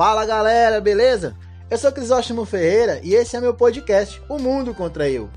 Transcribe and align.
Fala 0.00 0.24
galera, 0.24 0.80
beleza? 0.80 1.36
Eu 1.68 1.76
sou 1.76 1.92
Crisóstomo 1.92 2.46
Ferreira 2.46 3.02
e 3.04 3.12
esse 3.12 3.36
é 3.36 3.40
meu 3.40 3.52
podcast, 3.52 4.18
O 4.30 4.38
Mundo 4.38 4.72
Contra 4.72 5.10
Eu. 5.10 5.28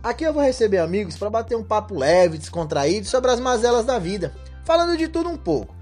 Aqui 0.00 0.22
eu 0.22 0.32
vou 0.32 0.40
receber 0.40 0.78
amigos 0.78 1.16
para 1.16 1.28
bater 1.28 1.56
um 1.56 1.64
papo 1.64 1.98
leve, 1.98 2.38
descontraído 2.38 3.04
sobre 3.04 3.32
as 3.32 3.40
mazelas 3.40 3.84
da 3.84 3.98
vida, 3.98 4.32
falando 4.64 4.96
de 4.96 5.08
tudo 5.08 5.28
um 5.28 5.36
pouco, 5.36 5.74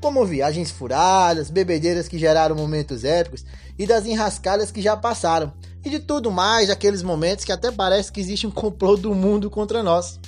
como 0.00 0.24
viagens 0.24 0.70
furadas, 0.70 1.50
bebedeiras 1.50 2.06
que 2.06 2.20
geraram 2.20 2.54
momentos 2.54 3.02
épicos 3.02 3.44
e 3.76 3.84
das 3.84 4.06
enrascadas 4.06 4.70
que 4.70 4.80
já 4.80 4.96
passaram, 4.96 5.52
e 5.84 5.90
de 5.90 5.98
tudo 5.98 6.30
mais, 6.30 6.70
aqueles 6.70 7.02
momentos 7.02 7.44
que 7.44 7.50
até 7.50 7.72
parece 7.72 8.12
que 8.12 8.20
existe 8.20 8.46
um 8.46 8.52
complô 8.54 8.96
do 8.96 9.12
mundo 9.12 9.50
contra 9.50 9.82
nós. 9.82 10.20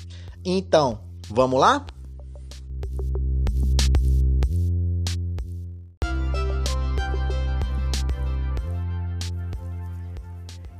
Então, 0.45 1.03
vamos 1.29 1.61
lá? 1.61 1.87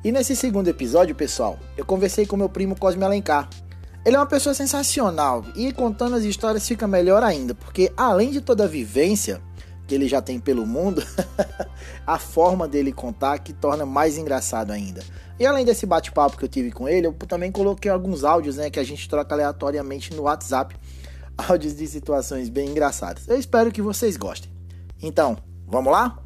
E 0.03 0.11
nesse 0.11 0.35
segundo 0.35 0.67
episódio, 0.69 1.15
pessoal, 1.15 1.59
eu 1.77 1.85
conversei 1.85 2.25
com 2.25 2.35
meu 2.35 2.49
primo 2.49 2.75
Cosme 2.75 3.05
Alencar. 3.05 3.51
Ele 4.03 4.17
é 4.17 4.19
uma 4.19 4.25
pessoa 4.25 4.55
sensacional 4.55 5.45
e 5.55 5.71
contando 5.73 6.17
as 6.17 6.25
histórias 6.25 6.67
fica 6.67 6.89
melhor 6.89 7.23
ainda, 7.23 7.55
porque 7.55 7.93
além 7.95 8.31
de 8.31 8.41
toda 8.41 8.65
a 8.65 8.67
vivência 8.67 9.43
que 9.87 9.95
ele 9.95 10.09
já 10.09 10.23
tem 10.23 10.41
pelo 10.41 10.67
mundo, 10.67 11.05
a 12.07 12.19
forma 12.19 12.67
dele 12.67 12.93
contar 12.93 13.41
que 13.41 13.53
torna 13.53 13.85
mais 13.85 14.17
engraçado 14.17 14.71
ainda. 14.71 15.03
E 15.39 15.45
além 15.45 15.67
desse 15.67 15.85
bate-papo 15.85 16.39
que 16.39 16.45
eu 16.47 16.49
tive 16.49 16.71
com 16.71 16.89
ele, 16.89 17.07
eu 17.07 17.13
também 17.13 17.53
coloquei 17.53 17.91
alguns 17.91 18.25
áudios 18.25 18.57
né, 18.57 18.71
que 18.71 18.81
a 18.81 18.85
gente 18.85 19.07
troca 19.07 19.35
aleatoriamente 19.35 20.15
no 20.15 20.23
WhatsApp, 20.23 20.75
áudios 21.37 21.77
de 21.77 21.87
situações 21.87 22.49
bem 22.49 22.71
engraçadas. 22.71 23.29
Eu 23.29 23.39
espero 23.39 23.71
que 23.71 23.83
vocês 23.83 24.17
gostem. 24.17 24.51
Então, 25.03 25.37
vamos 25.67 25.93
lá? 25.93 26.19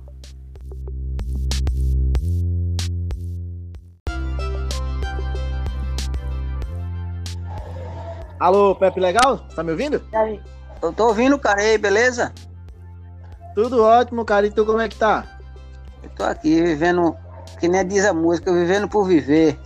Alô, 8.39 8.75
Pepe 8.75 9.01
Legal? 9.01 9.39
Tá 9.55 9.63
me 9.63 9.71
ouvindo? 9.73 10.03
E 10.13 10.17
aí? 10.17 10.41
Eu 10.83 10.93
tô 10.93 11.09
ouvindo, 11.09 11.39
cara. 11.39 11.63
E 11.63 11.71
aí, 11.71 11.79
beleza? 11.79 12.33
Tudo 13.55 13.83
ótimo, 13.83 14.25
cara. 14.25 14.47
E 14.47 14.51
tu 14.51 14.67
como 14.67 14.81
é 14.81 14.89
que 14.89 14.97
tá? 14.97 15.25
Eu 16.03 16.11
tô 16.11 16.25
aqui 16.25 16.61
vivendo, 16.61 17.17
que 17.59 17.69
nem 17.69 17.87
diz 17.87 18.05
a 18.05 18.13
música, 18.13 18.53
vivendo 18.53 18.89
por 18.89 19.07
viver. 19.07 19.59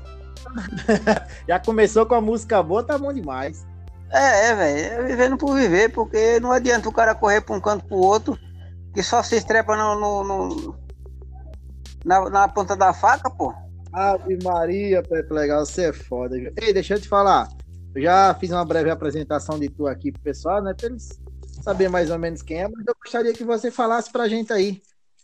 Já 1.49 1.59
começou 1.59 2.07
com 2.07 2.15
a 2.15 2.21
música 2.21 2.63
boa, 2.63 2.85
tá 2.85 2.97
bom 2.99 3.13
demais. 3.13 3.67
É, 4.11 4.51
é, 4.51 4.55
velho. 4.55 4.93
É 4.95 5.03
vivendo 5.05 5.37
por 5.37 5.55
viver, 5.55 5.91
porque 5.91 6.39
não 6.41 6.53
adianta 6.53 6.89
o 6.89 6.93
cara 6.93 7.15
correr 7.15 7.41
pra 7.41 7.57
um 7.57 7.61
canto 7.61 7.87
pro 7.87 7.97
outro, 7.97 8.39
que 8.95 9.03
só 9.03 9.23
se 9.23 9.37
estrepa 9.37 9.77
no, 9.77 9.99
no, 9.99 10.25
no 10.25 10.79
na, 12.05 12.31
na 12.31 12.49
ponta 12.49 12.77
da 12.77 12.93
faca, 12.93 13.31
pô. 13.31 13.53
Ave 13.93 14.39
Maria, 14.43 15.03
Pepe 15.03 15.33
Legal, 15.33 15.65
você 15.65 15.89
é 15.89 15.93
foda. 15.93 16.37
Ei, 16.37 16.73
deixa 16.73 16.95
eu 16.95 17.01
te 17.01 17.09
falar. 17.09 17.49
Eu 17.99 18.03
já 18.03 18.33
fiz 18.33 18.53
uma 18.53 18.65
breve 18.65 18.91
apresentação 18.91 19.59
de 19.59 19.69
tu 19.69 19.89
aqui 19.89 20.13
pro 20.13 20.23
pessoal, 20.23 20.63
né? 20.63 20.73
Pra 20.73 20.87
eles 20.87 21.21
saberem 21.61 21.91
mais 21.91 22.13
ou 22.13 22.19
menos 22.19 22.43
quem 22.43 22.63
é, 22.63 22.69
mas 22.69 22.87
eu 22.87 22.95
gostaria 23.03 23.33
que 23.33 23.43
você 23.43 23.73
falasse 23.73 24.13
pra 24.13 24.29
gente 24.29 24.53
aí. 24.53 24.81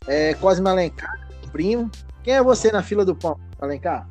É, 0.08 0.34
Cosme 0.34 0.68
Alencar, 0.68 1.28
primo. 1.52 1.88
Quem 2.24 2.34
é 2.34 2.42
você 2.42 2.72
na 2.72 2.82
fila 2.82 3.04
do 3.04 3.14
pão, 3.14 3.38
Alencar? 3.60 4.08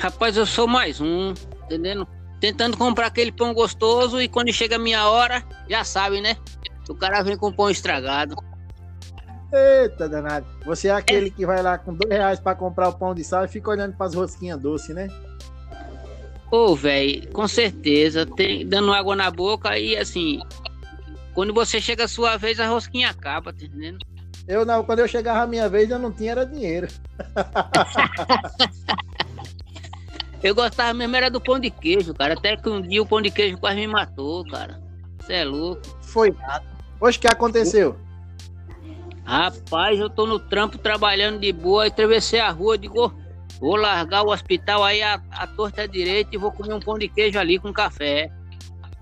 Rapaz, 0.00 0.36
eu 0.36 0.44
sou 0.44 0.66
mais 0.66 1.00
um, 1.00 1.32
entendendo? 1.66 2.08
Tentando 2.40 2.76
comprar 2.76 3.06
aquele 3.06 3.30
pão 3.30 3.54
gostoso 3.54 4.20
e 4.20 4.28
quando 4.28 4.52
chega 4.52 4.74
a 4.74 4.80
minha 4.80 5.08
hora, 5.08 5.44
já 5.70 5.84
sabe, 5.84 6.20
né? 6.20 6.36
O 6.88 6.94
cara 6.96 7.22
vem 7.22 7.36
com 7.36 7.52
pão 7.52 7.70
estragado. 7.70 8.34
Eita, 9.52 10.08
danado. 10.08 10.44
Você 10.64 10.88
é 10.88 10.92
aquele 10.92 11.28
é. 11.28 11.30
que 11.30 11.46
vai 11.46 11.62
lá 11.62 11.78
com 11.78 11.94
dois 11.94 12.12
reais 12.12 12.40
pra 12.40 12.56
comprar 12.56 12.88
o 12.88 12.94
pão 12.94 13.14
de 13.14 13.22
sal 13.22 13.44
e 13.44 13.48
fica 13.48 13.70
olhando 13.70 13.96
pras 13.96 14.12
rosquinhas 14.12 14.58
doces, 14.58 14.92
né? 14.92 15.06
Ô, 16.50 16.70
oh, 16.70 16.76
velho, 16.76 17.28
com 17.32 17.48
certeza, 17.48 18.24
tem, 18.24 18.66
dando 18.66 18.92
água 18.92 19.16
na 19.16 19.30
boca 19.30 19.76
e 19.78 19.96
assim, 19.96 20.40
quando 21.34 21.52
você 21.52 21.80
chega 21.80 22.04
a 22.04 22.08
sua 22.08 22.36
vez, 22.36 22.60
a 22.60 22.68
rosquinha 22.68 23.10
acaba, 23.10 23.52
tá 23.52 23.64
entendendo? 23.64 23.98
Eu 24.46 24.64
não, 24.64 24.84
quando 24.84 25.00
eu 25.00 25.08
chegava 25.08 25.42
a 25.42 25.46
minha 25.46 25.68
vez, 25.68 25.90
eu 25.90 25.98
não 25.98 26.12
tinha 26.12 26.30
era 26.30 26.46
dinheiro. 26.46 26.86
eu 30.40 30.54
gostava 30.54 30.94
mesmo 30.94 31.16
era 31.16 31.28
do 31.28 31.40
pão 31.40 31.58
de 31.58 31.68
queijo, 31.68 32.14
cara. 32.14 32.34
Até 32.34 32.56
que 32.56 32.68
um 32.68 32.80
dia 32.80 33.02
o 33.02 33.06
pão 33.06 33.20
de 33.20 33.30
queijo 33.30 33.58
quase 33.58 33.76
me 33.76 33.88
matou, 33.88 34.44
cara. 34.48 34.80
Você 35.18 35.34
é 35.34 35.44
louco. 35.44 35.82
Foi. 36.00 36.32
Hoje 37.00 37.18
que 37.18 37.26
aconteceu? 37.26 37.96
Rapaz, 39.24 39.98
eu 39.98 40.08
tô 40.08 40.24
no 40.24 40.38
trampo 40.38 40.78
trabalhando 40.78 41.40
de 41.40 41.52
boa 41.52 41.84
e 41.84 41.88
atravessei 41.88 42.38
a 42.38 42.48
rua, 42.48 42.78
digo, 42.78 43.12
Vou 43.60 43.76
largar 43.76 44.22
o 44.22 44.30
hospital 44.30 44.84
aí 44.84 45.02
a, 45.02 45.20
a 45.30 45.46
torta 45.46 45.88
direita 45.88 46.34
e 46.34 46.38
vou 46.38 46.52
comer 46.52 46.74
um 46.74 46.80
pão 46.80 46.98
de 46.98 47.08
queijo 47.08 47.38
ali 47.38 47.58
com 47.58 47.72
café. 47.72 48.30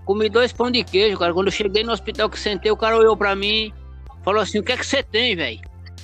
Comi 0.05 0.29
dois 0.29 0.53
pão 0.53 0.71
de 0.71 0.83
queijo, 0.83 1.17
cara. 1.17 1.33
Quando 1.33 1.47
eu 1.47 1.51
cheguei 1.51 1.83
no 1.83 1.91
hospital 1.91 2.29
que 2.29 2.39
sentei, 2.39 2.71
o 2.71 2.77
cara 2.77 2.97
olhou 2.97 3.17
pra 3.17 3.35
mim, 3.35 3.73
falou 4.23 4.41
assim: 4.41 4.59
O 4.59 4.63
que 4.63 4.71
é 4.71 4.77
que 4.77 4.85
você 4.85 5.03
tem, 5.03 5.35
velho? 5.35 5.59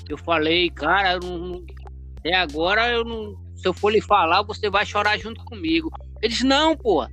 Eu 0.09 0.17
falei, 0.17 0.69
cara, 0.72 1.13
eu 1.13 1.19
não, 1.19 1.63
até 2.17 2.35
agora 2.35 2.89
eu 2.89 3.06
não. 3.06 3.35
Se 3.56 3.67
eu 3.67 3.73
for 3.73 3.91
lhe 3.91 4.01
falar, 4.01 4.41
você 4.41 4.69
vai 4.69 4.85
chorar 4.85 5.18
junto 5.18 5.44
comigo. 5.45 5.89
Ele 6.22 6.31
disse: 6.31 6.45
Não, 6.45 6.75
pô. 6.75 7.07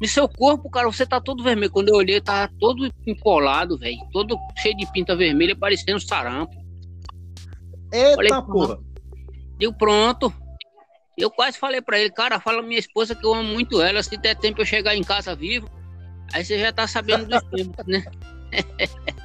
No 0.00 0.08
seu 0.08 0.28
corpo, 0.28 0.68
cara, 0.68 0.90
você 0.90 1.06
tá 1.06 1.20
todo 1.20 1.44
vermelho. 1.44 1.70
Quando 1.70 1.90
eu 1.90 1.94
olhei, 1.94 2.20
tava 2.20 2.52
todo 2.58 2.90
empolado, 3.06 3.78
velho. 3.78 3.98
Todo 4.12 4.36
cheio 4.58 4.76
de 4.76 4.90
pinta 4.90 5.14
vermelha, 5.14 5.54
parecendo 5.54 6.00
sarampo. 6.00 6.52
Eita, 7.92 8.16
falei, 8.16 8.30
porra. 8.42 8.78
Deu 9.58 9.72
pronto. 9.72 10.32
Eu 11.16 11.30
quase 11.30 11.58
falei 11.58 11.80
para 11.80 11.98
ele, 11.98 12.10
cara, 12.10 12.40
fala 12.40 12.62
minha 12.62 12.78
esposa 12.78 13.14
que 13.14 13.24
eu 13.24 13.34
amo 13.34 13.44
muito 13.44 13.82
ela, 13.82 14.02
se 14.02 14.16
der 14.16 14.34
tempo 14.34 14.60
eu 14.60 14.66
chegar 14.66 14.96
em 14.96 15.04
casa 15.04 15.34
vivo, 15.34 15.68
aí 16.32 16.44
você 16.44 16.58
já 16.58 16.72
tá 16.72 16.86
sabendo 16.86 17.26
do 17.26 17.40
tempo, 17.50 17.82
né? 17.86 18.04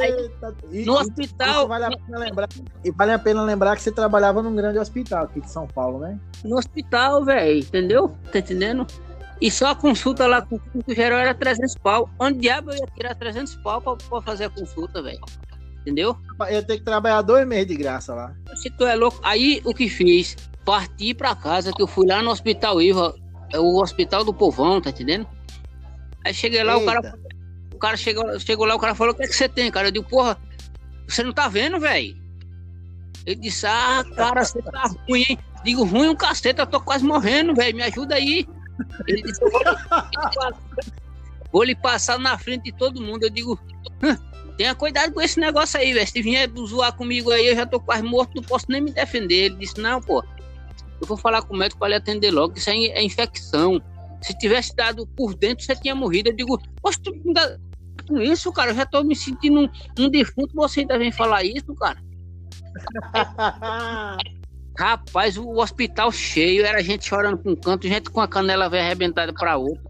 Aí, 0.00 0.84
no 0.84 0.94
hospital. 0.94 1.68
Vale 1.68 1.96
lembrar, 2.08 2.48
e 2.84 2.90
vale 2.90 3.12
a 3.12 3.18
pena 3.18 3.42
lembrar 3.42 3.76
que 3.76 3.82
você 3.82 3.92
trabalhava 3.92 4.42
num 4.42 4.54
grande 4.54 4.78
hospital 4.78 5.24
aqui 5.24 5.40
de 5.40 5.50
São 5.50 5.66
Paulo, 5.66 6.00
né? 6.00 6.18
No 6.44 6.58
hospital, 6.58 7.24
velho, 7.24 7.60
entendeu? 7.60 8.16
Tá 8.32 8.40
entendendo? 8.40 8.86
E 9.40 9.50
só 9.50 9.68
a 9.68 9.74
consulta 9.74 10.26
lá 10.26 10.42
com 10.42 10.56
o 10.56 10.94
geral 10.94 11.18
era 11.18 11.34
300 11.34 11.76
pau. 11.76 12.10
Onde 12.18 12.38
diabo 12.38 12.70
eu 12.70 12.78
ia 12.78 12.86
tirar 12.96 13.14
300 13.14 13.54
pau 13.56 13.80
pra, 13.80 13.96
pra 13.96 14.22
fazer 14.22 14.44
a 14.44 14.50
consulta, 14.50 15.02
velho? 15.02 15.20
Entendeu? 15.82 16.16
Eu 16.40 16.46
ia 16.52 16.62
ter 16.62 16.78
que 16.78 16.84
trabalhar 16.84 17.22
dois 17.22 17.46
meses 17.46 17.66
de 17.66 17.76
graça 17.76 18.14
lá. 18.14 18.34
Se 18.56 18.70
tu 18.70 18.86
é 18.86 18.94
louco. 18.94 19.20
Aí 19.22 19.60
o 19.64 19.74
que 19.74 19.88
fiz? 19.88 20.36
Parti 20.64 21.14
para 21.14 21.34
casa, 21.34 21.72
que 21.72 21.82
eu 21.82 21.86
fui 21.86 22.06
lá 22.06 22.22
no 22.22 22.30
Hospital 22.30 22.80
Iva, 22.80 23.14
é 23.52 23.58
o 23.58 23.76
Hospital 23.76 24.24
do 24.24 24.32
Povão, 24.32 24.80
tá 24.80 24.90
entendendo? 24.90 25.26
Aí 26.24 26.32
cheguei 26.32 26.62
lá, 26.64 26.78
Eita. 26.78 26.82
o 26.82 26.86
cara, 26.86 27.18
o 27.74 27.78
cara 27.78 27.96
chegou, 27.96 28.40
chegou 28.40 28.66
lá, 28.66 28.74
o 28.74 28.78
cara 28.78 28.94
falou: 28.94 29.12
O 29.12 29.16
que 29.16 29.24
é 29.24 29.26
que 29.26 29.36
você 29.36 29.48
tem, 29.48 29.70
cara? 29.70 29.88
Eu 29.88 29.92
digo: 29.92 30.08
Porra, 30.08 30.38
você 31.06 31.22
não 31.22 31.32
tá 31.32 31.48
vendo, 31.48 31.78
velho? 31.78 32.16
Ele 33.26 33.36
disse: 33.36 33.66
Ah, 33.66 34.04
cara, 34.16 34.44
você 34.44 34.60
tá 34.62 34.90
ruim, 35.08 35.24
hein? 35.28 35.38
Digo: 35.64 35.84
Ruim 35.84 36.08
um 36.08 36.16
cacete, 36.16 36.60
eu 36.60 36.66
tô 36.66 36.80
quase 36.80 37.04
morrendo, 37.04 37.54
velho, 37.54 37.76
me 37.76 37.82
ajuda 37.82 38.14
aí. 38.14 38.46
Ele 39.06 39.22
disse: 39.22 39.40
vou, 39.40 39.50
vou 41.52 41.62
lhe 41.62 41.74
passar 41.74 42.18
na 42.18 42.38
frente 42.38 42.64
de 42.64 42.72
todo 42.72 43.02
mundo. 43.02 43.24
Eu 43.24 43.30
digo: 43.30 43.58
Tenha 44.56 44.74
cuidado 44.74 45.12
com 45.12 45.20
esse 45.20 45.38
negócio 45.38 45.78
aí, 45.78 45.92
velho. 45.92 46.06
Se 46.06 46.22
vier 46.22 46.50
zoar 46.66 46.92
comigo 46.94 47.30
aí, 47.30 47.46
eu 47.46 47.56
já 47.56 47.66
tô 47.66 47.80
quase 47.80 48.02
morto, 48.02 48.34
não 48.34 48.42
posso 48.42 48.66
nem 48.68 48.80
me 48.80 48.92
defender. 48.92 49.46
Ele 49.46 49.56
disse: 49.56 49.80
Não, 49.80 50.00
pô, 50.00 50.24
eu 51.00 51.06
vou 51.06 51.16
falar 51.16 51.42
com 51.42 51.54
o 51.54 51.56
médico 51.56 51.78
para 51.78 51.88
ele 51.88 51.96
atender 51.96 52.30
logo, 52.30 52.54
isso 52.56 52.70
aí 52.70 52.86
é 52.86 53.02
infecção. 53.02 53.80
Se 54.22 54.36
tivesse 54.38 54.74
dado 54.74 55.06
por 55.08 55.34
dentro, 55.34 55.64
você 55.64 55.74
tinha 55.76 55.94
morrido. 55.94 56.30
Eu 56.30 56.36
digo, 56.36 56.58
poxa, 56.80 56.98
tu 57.02 57.12
ainda... 57.12 57.60
com 58.08 58.18
isso, 58.20 58.52
cara, 58.52 58.70
eu 58.70 58.74
já 58.74 58.86
tô 58.86 59.02
me 59.04 59.14
sentindo 59.14 59.60
um, 59.60 59.68
um 59.98 60.08
defunto, 60.08 60.54
você 60.54 60.80
ainda 60.80 60.98
vem 60.98 61.12
falar 61.12 61.44
isso, 61.44 61.74
cara? 61.74 61.98
Rapaz, 64.76 65.36
o 65.36 65.48
hospital 65.60 66.10
cheio, 66.10 66.64
era 66.64 66.82
gente 66.82 67.04
chorando 67.04 67.38
com 67.38 67.50
um 67.50 67.56
canto, 67.56 67.86
gente 67.86 68.10
com 68.10 68.20
a 68.20 68.26
canela 68.26 68.68
velha 68.68 68.84
arrebentada 68.84 69.32
para 69.32 69.56
outra. 69.56 69.84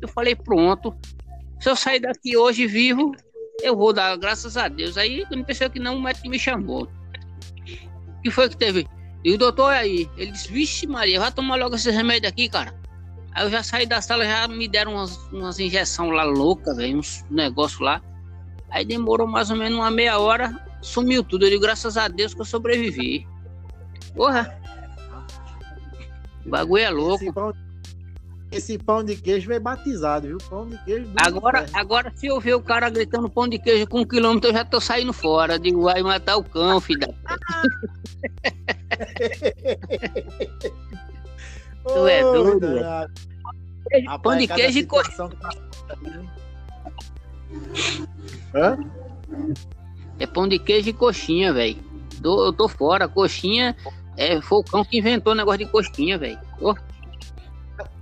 Eu 0.00 0.08
falei, 0.08 0.34
pronto, 0.34 0.96
se 1.60 1.68
eu 1.68 1.76
sair 1.76 2.00
daqui 2.00 2.36
hoje 2.36 2.66
vivo, 2.66 3.12
eu 3.62 3.76
vou 3.76 3.92
dar 3.92 4.16
graças 4.16 4.56
a 4.56 4.68
Deus. 4.68 4.96
Aí, 4.96 5.26
quando 5.26 5.44
pensei 5.44 5.68
que 5.68 5.78
não, 5.78 5.96
o 5.96 6.02
médico 6.02 6.28
me 6.28 6.38
chamou. 6.38 6.84
O 6.84 8.22
que 8.22 8.30
foi 8.30 8.48
que 8.48 8.56
teve? 8.56 8.86
E 9.24 9.32
o 9.32 9.38
doutor 9.38 9.72
aí, 9.72 10.10
ele 10.16 10.32
disse, 10.32 10.52
vixe 10.52 10.86
Maria, 10.86 11.20
vai 11.20 11.30
tomar 11.30 11.56
logo 11.56 11.76
esse 11.76 11.90
remédio 11.90 12.28
aqui, 12.28 12.48
cara. 12.48 12.74
Aí 13.32 13.44
eu 13.44 13.50
já 13.50 13.62
saí 13.62 13.86
da 13.86 14.00
sala, 14.00 14.24
já 14.24 14.48
me 14.48 14.68
deram 14.68 14.94
umas, 14.94 15.16
umas 15.32 15.58
injeções 15.58 16.12
lá 16.12 16.24
loucas, 16.24 16.76
velho, 16.76 16.98
uns 16.98 17.24
negócios 17.30 17.80
lá. 17.80 18.02
Aí 18.70 18.84
demorou 18.84 19.26
mais 19.26 19.50
ou 19.50 19.56
menos 19.56 19.78
uma 19.78 19.90
meia 19.90 20.18
hora, 20.18 20.52
sumiu 20.80 21.22
tudo. 21.22 21.46
Eu 21.46 21.50
digo, 21.50 21.62
graças 21.62 21.96
a 21.96 22.08
Deus 22.08 22.34
que 22.34 22.40
eu 22.40 22.44
sobrevivi. 22.44 23.26
Porra. 24.14 24.58
O 26.44 26.50
bagulho 26.50 26.82
é 26.82 26.90
louco. 26.90 27.54
esse 28.50 28.76
pão 28.76 29.04
de 29.04 29.16
queijo 29.16 29.48
veio 29.48 29.60
batizado, 29.60 30.26
viu? 30.26 30.38
Pão 30.50 30.68
de 30.68 30.76
queijo. 30.84 31.08
Agora, 31.24 31.66
agora, 31.72 32.12
se 32.16 32.26
eu 32.26 32.40
ver 32.40 32.54
o 32.54 32.62
cara 32.62 32.90
gritando 32.90 33.30
pão 33.30 33.48
de 33.48 33.58
queijo 33.58 33.86
com 33.86 34.00
um 34.00 34.06
quilômetro, 34.06 34.50
eu 34.50 34.54
já 34.54 34.64
tô 34.64 34.80
saindo 34.80 35.12
fora. 35.12 35.58
digo, 35.58 35.82
vai 35.82 36.02
matar 36.02 36.36
o 36.36 36.44
cão, 36.44 36.80
filho 36.80 37.00
da 37.00 37.08
Tu 41.86 42.06
é 42.08 42.22
doido, 42.22 42.68
Pão 44.22 44.38
de 44.38 44.46
queijo 44.46 44.78
e 44.78 44.86
coxinha. 44.86 45.28
Tá 45.28 45.50
Hã? 48.54 48.78
É 50.18 50.26
pão 50.26 50.46
de 50.46 50.58
queijo 50.58 50.90
e 50.90 50.92
coxinha, 50.92 51.52
velho. 51.52 51.76
Eu 52.22 52.52
tô 52.52 52.68
fora. 52.68 53.08
Coxinha 53.08 53.76
é, 54.16 54.40
foi 54.40 54.58
o 54.58 54.64
cão 54.64 54.84
que 54.84 54.98
inventou 54.98 55.32
o 55.32 55.36
negócio 55.36 55.64
de 55.64 55.66
coxinha, 55.66 56.18
velho. 56.18 56.38
Oh. 56.60 56.74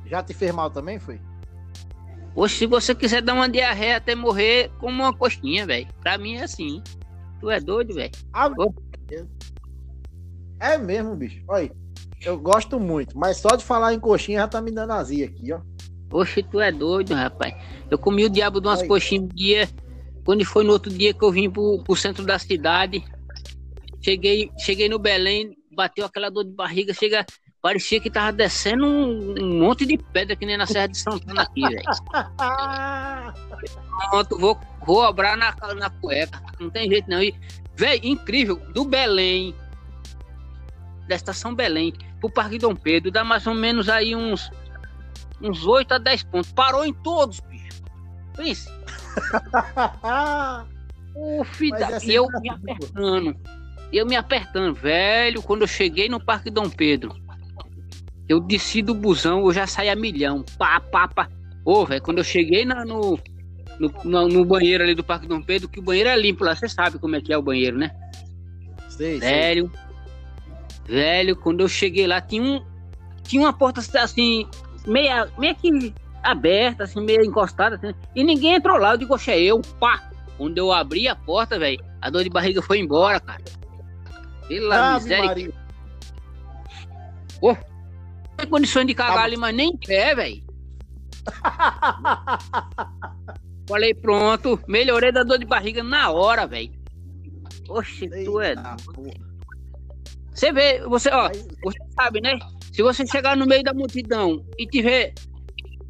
Já 0.07 0.23
te 0.23 0.35
fez 0.35 0.53
mal 0.53 0.71
também, 0.71 0.99
foi? 0.99 1.21
Se 2.49 2.67
você 2.67 2.95
quiser 2.95 3.23
dar 3.23 3.35
uma 3.35 3.49
diarreia 3.49 3.97
até 3.97 4.15
morrer, 4.15 4.71
como 4.79 5.03
uma 5.03 5.15
coxinha, 5.15 5.67
velho. 5.67 5.89
Pra 6.01 6.19
mim 6.19 6.37
é 6.37 6.45
assim. 6.45 6.83
Tu 7.41 7.51
é 7.51 7.61
doido, 7.61 7.95
velho. 7.95 8.13
Ah, 8.33 8.51
oh. 8.59 8.73
É 10.61 10.77
mesmo, 10.77 11.17
bicho. 11.17 11.43
Olha, 11.49 11.73
eu 12.23 12.39
gosto 12.39 12.79
muito, 12.79 13.19
mas 13.19 13.39
só 13.39 13.57
de 13.57 13.65
falar 13.65 13.95
em 13.95 13.99
coxinha 13.99 14.41
já 14.41 14.49
tá 14.49 14.61
me 14.61 14.71
dando 14.71 14.93
azia 14.93 15.25
aqui, 15.25 15.53
ó. 15.53 15.61
Poxa, 16.11 16.43
tu 16.43 16.61
é 16.61 16.71
doido, 16.71 17.15
rapaz. 17.15 17.55
Eu 17.91 17.97
comi 17.97 18.25
o 18.25 18.31
diabo 18.31 18.61
de 18.61 18.69
umas 18.69 18.83
coxinhas 18.83 19.25
um 19.25 19.29
dia. 19.29 19.69
Quando 20.25 20.45
foi 20.45 20.65
no 20.65 20.73
outro 20.73 20.93
dia 20.93 21.15
que 21.15 21.25
eu 21.25 21.33
vim 21.33 21.49
pro, 21.49 21.83
pro 21.83 21.97
centro 21.97 22.27
da 22.27 22.39
cidade. 22.39 23.03
Cheguei, 24.03 24.51
cheguei 24.59 24.89
no 24.89 24.99
Belém, 24.99 25.57
bateu 25.75 26.05
aquela 26.05 26.31
dor 26.31 26.45
de 26.45 26.53
barriga, 26.53 26.93
chega. 26.93 27.25
Parecia 27.63 28.01
que 28.01 28.11
tava 28.11 28.33
descendo 28.33 28.87
um, 28.87 29.35
um 29.39 29.61
monte 29.61 29.85
de 29.85 29.99
pedra 29.99 30.35
que 30.35 30.47
nem 30.47 30.57
na 30.57 30.67
Serra 30.67 30.89
de 30.89 30.97
Santana 30.97 31.43
aqui, 31.43 31.61
velho. 31.61 31.83
Pronto, 34.11 34.39
vou, 34.39 34.59
vou 34.87 35.05
obrar 35.05 35.37
na, 35.37 35.55
na 35.75 35.91
cueca. 35.91 36.43
Não 36.59 36.71
tem 36.71 36.89
jeito 36.89 37.09
não. 37.09 37.23
E, 37.23 37.35
velho, 37.77 38.01
incrível. 38.03 38.57
Do 38.73 38.85
Belém, 38.85 39.55
da 41.11 41.17
estação 41.17 41.55
Belém, 41.55 41.93
pro 42.21 42.31
Parque 42.31 42.57
Dom 42.57 42.75
Pedro, 42.75 43.11
dá 43.11 43.23
mais 43.23 43.47
ou 43.47 43.55
menos 43.55 43.89
aí 43.89 44.15
uns 44.15 44.51
uns 45.43 45.67
8 45.67 45.95
a 45.95 45.99
10 45.99 46.25
pontos. 46.25 46.53
Parou 46.53 46.85
em 46.85 46.93
todos, 46.93 47.41
bicho. 47.41 47.83
Pense. 48.37 48.71
o 51.15 51.45
filho 51.45 51.79
da... 51.79 51.99
E 52.03 52.15
eu 52.15 52.27
me 52.27 52.51
apertando. 52.51 53.37
Eu 53.93 54.07
me 54.07 54.17
apertando, 54.17 54.75
velho. 54.75 55.43
Quando 55.43 55.63
eu 55.63 55.67
cheguei 55.67 56.09
no 56.09 56.25
Parque 56.25 56.51
Dom 56.51 56.69
Pedro, 56.69 57.15
eu 58.29 58.39
desci 58.39 58.83
do 58.83 58.95
busão, 58.95 59.41
eu 59.41 59.53
já 59.53 59.67
saí 59.67 59.89
a 59.89 59.97
milhão. 59.97 60.45
Pá, 60.57 60.81
pá, 60.81 61.09
pá. 61.09 61.29
Ô, 61.65 61.85
velho, 61.85 62.03
quando 62.03 62.19
eu 62.19 62.25
cheguei 62.25 62.65
na, 62.65 62.85
no, 62.85 63.19
no, 63.79 63.93
no, 64.05 64.29
no, 64.29 64.45
banheiro 64.45 64.85
ali 64.85 64.95
do 64.95 65.03
Parque 65.03 65.27
Dom 65.27 65.43
Pedro, 65.43 65.69
que 65.69 65.81
o 65.81 65.83
banheiro 65.83 66.09
é 66.09 66.17
limpo 66.17 66.45
lá, 66.45 66.55
você 66.55 66.69
sabe 66.69 66.99
como 66.99 67.17
é 67.17 67.21
que 67.21 67.33
é 67.33 67.39
o 67.39 67.43
banheiro, 67.43 67.77
né? 67.77 67.91
Sei, 68.89 69.19
velho. 69.19 69.71
Sei. 69.71 69.90
Velho, 70.91 71.37
quando 71.37 71.61
eu 71.61 71.69
cheguei 71.69 72.05
lá, 72.05 72.21
tinha 72.21 72.43
um. 72.43 72.61
Tinha 73.23 73.43
uma 73.43 73.53
porta 73.53 73.81
assim, 74.01 74.45
meia, 74.85 75.31
meia 75.39 75.55
que 75.55 75.95
aberta, 76.21 76.83
assim, 76.83 77.01
meio 77.01 77.25
encostada, 77.25 77.77
assim, 77.77 77.95
e 78.13 78.25
ninguém 78.25 78.55
entrou 78.55 78.77
lá. 78.77 78.95
Eu 78.95 78.97
digo, 78.97 79.15
oxe, 79.15 79.31
é 79.31 79.41
eu, 79.41 79.63
pá. 79.79 80.11
Quando 80.37 80.59
eu 80.59 80.73
abri 80.73 81.07
a 81.07 81.15
porta, 81.15 81.61
velho, 81.61 81.81
a 82.03 82.11
dor 82.11 82.25
de 82.25 82.31
barriga 82.31 82.61
foi 82.61 82.81
embora, 82.81 83.21
cara. 83.21 83.41
Pela 84.49 84.95
ah, 84.95 84.99
miséria. 84.99 85.53
Pô, 87.41 87.53
não 87.53 88.37
tem 88.37 88.49
condições 88.49 88.89
de 88.89 88.95
cagar 88.95 89.19
ah, 89.19 89.25
ali, 89.25 89.37
mas 89.37 89.55
nem 89.55 89.77
pé, 89.77 90.17
velho. 90.17 90.43
Falei, 93.69 93.95
pronto, 93.95 94.59
melhorei 94.67 95.13
da 95.13 95.23
dor 95.23 95.39
de 95.39 95.45
barriga 95.45 95.85
na 95.85 96.11
hora, 96.11 96.49
velho. 96.49 96.73
Oxe, 97.69 98.09
tu 98.25 98.41
é. 98.41 98.57
Você 100.41 100.53
vê, 100.53 100.81
você, 100.89 101.11
ó, 101.11 101.29
você 101.63 101.79
sabe, 101.95 102.23
né? 102.23 102.39
Se 102.73 102.83
você 102.83 103.07
chegar 103.07 103.37
no 103.37 103.45
meio 103.45 103.63
da 103.63 103.75
multidão 103.75 104.43
e 104.59 104.67
tiver, 104.67 105.13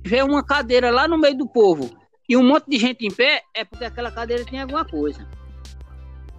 tiver 0.03 0.25
uma 0.25 0.43
cadeira 0.43 0.91
lá 0.91 1.07
no 1.07 1.17
meio 1.17 1.39
do 1.39 1.47
povo 1.47 1.89
e 2.29 2.37
um 2.37 2.43
monte 2.43 2.69
de 2.69 2.77
gente 2.77 3.07
em 3.07 3.15
pé, 3.15 3.43
é 3.55 3.65
porque 3.65 3.85
aquela 3.85 4.11
cadeira 4.11 4.45
tem 4.45 4.61
alguma 4.61 4.85
coisa. 4.85 5.25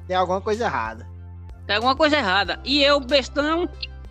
Tem 0.07 0.17
alguma 0.17 0.41
coisa 0.41 0.65
errada. 0.65 1.07
Tem 1.65 1.77
alguma 1.77 1.95
coisa 1.95 2.17
errada. 2.17 2.59
E 2.65 2.83
eu, 2.83 2.99
bestão, 2.99 3.69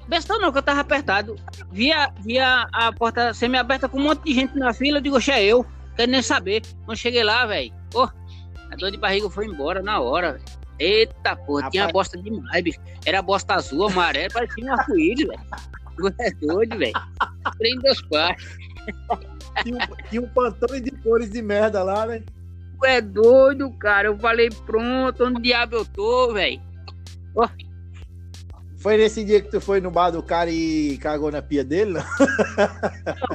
bestão 0.08 0.41
não, 0.41 0.50
que 0.50 0.56
eu 0.56 0.62
tava 0.62 0.81
apertado, 0.81 1.37
via, 1.70 2.11
via 2.20 2.67
a 2.73 2.91
porta 2.94 3.35
semi-aberta 3.35 3.87
com 3.87 3.99
um 3.99 4.05
monte 4.05 4.25
de 4.25 4.32
gente 4.32 4.58
na 4.58 4.73
fila, 4.73 4.97
eu 4.97 5.02
digo, 5.02 5.19
é 5.31 5.44
eu, 5.44 5.62
quero 5.94 6.11
nem 6.11 6.23
saber. 6.23 6.62
Quando 6.87 6.97
cheguei 6.97 7.23
lá, 7.23 7.44
velho, 7.44 7.70
oh, 7.93 8.08
a 8.70 8.76
dor 8.79 8.91
de 8.91 8.97
barriga 8.97 9.29
foi 9.29 9.44
embora 9.44 9.82
na 9.82 10.00
hora, 10.00 10.32
velho. 10.32 10.60
Eita 10.81 11.37
porra, 11.37 11.61
Rapaz. 11.61 11.73
tinha 11.73 11.88
bosta 11.88 12.19
demais, 12.19 12.65
bicho. 12.65 12.81
Era 13.05 13.21
bosta 13.21 13.55
azul, 13.55 13.87
amarela, 13.87 14.31
parecia 14.32 14.65
um 14.65 14.73
arco-íris, 14.73 15.29
velho. 15.29 15.41
Tu 15.97 16.15
é 16.19 16.31
doido, 16.31 16.79
velho. 16.79 16.93
Trem 17.59 17.79
dos 17.81 18.03
pais. 18.03 18.59
Tinha, 19.62 19.77
um, 19.77 20.09
tinha 20.09 20.23
um 20.23 20.29
pantone 20.29 20.81
de 20.81 20.91
cores 21.03 21.31
de 21.31 21.43
merda 21.43 21.82
lá, 21.82 22.06
velho. 22.06 22.25
Tu 22.79 22.87
é 22.87 23.00
doido, 23.03 23.71
cara. 23.73 24.09
Eu 24.09 24.19
falei, 24.19 24.49
pronto, 24.65 25.23
onde 25.25 25.43
diabo 25.43 25.77
eu 25.77 25.85
tô, 25.85 26.32
velho? 26.32 26.62
Oh. 27.35 27.47
Foi 28.79 28.97
nesse 28.97 29.23
dia 29.23 29.43
que 29.43 29.50
tu 29.50 29.61
foi 29.61 29.83
no 29.83 29.91
bar 29.91 30.11
do 30.11 30.23
cara 30.23 30.50
e 30.50 30.97
cagou 30.97 31.31
na 31.31 31.43
pia 31.43 31.62
dele, 31.62 31.93
não? 31.93 32.03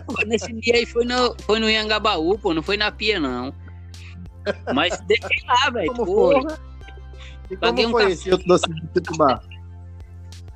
não 0.09 0.27
nesse 0.27 0.51
dia 0.53 0.77
aí 0.77 0.87
foi 0.87 1.05
no, 1.05 1.35
foi 1.43 1.59
no 1.59 1.69
Iangabaú, 1.69 2.39
pô, 2.39 2.55
não 2.55 2.63
foi 2.63 2.77
na 2.77 2.91
pia, 2.91 3.19
não. 3.19 3.53
Mas 4.73 4.99
deixei 5.01 5.37
lá, 5.45 5.69
velho. 5.69 5.93
Porra. 5.93 6.49
foi? 6.49 6.74
E 7.49 7.57
foi 7.57 7.85
um 7.85 7.91
café... 7.91 8.11
esse 8.11 8.31
outro 8.31 8.47
doce 8.47 8.65
de 8.67 9.17
bar? 9.17 9.41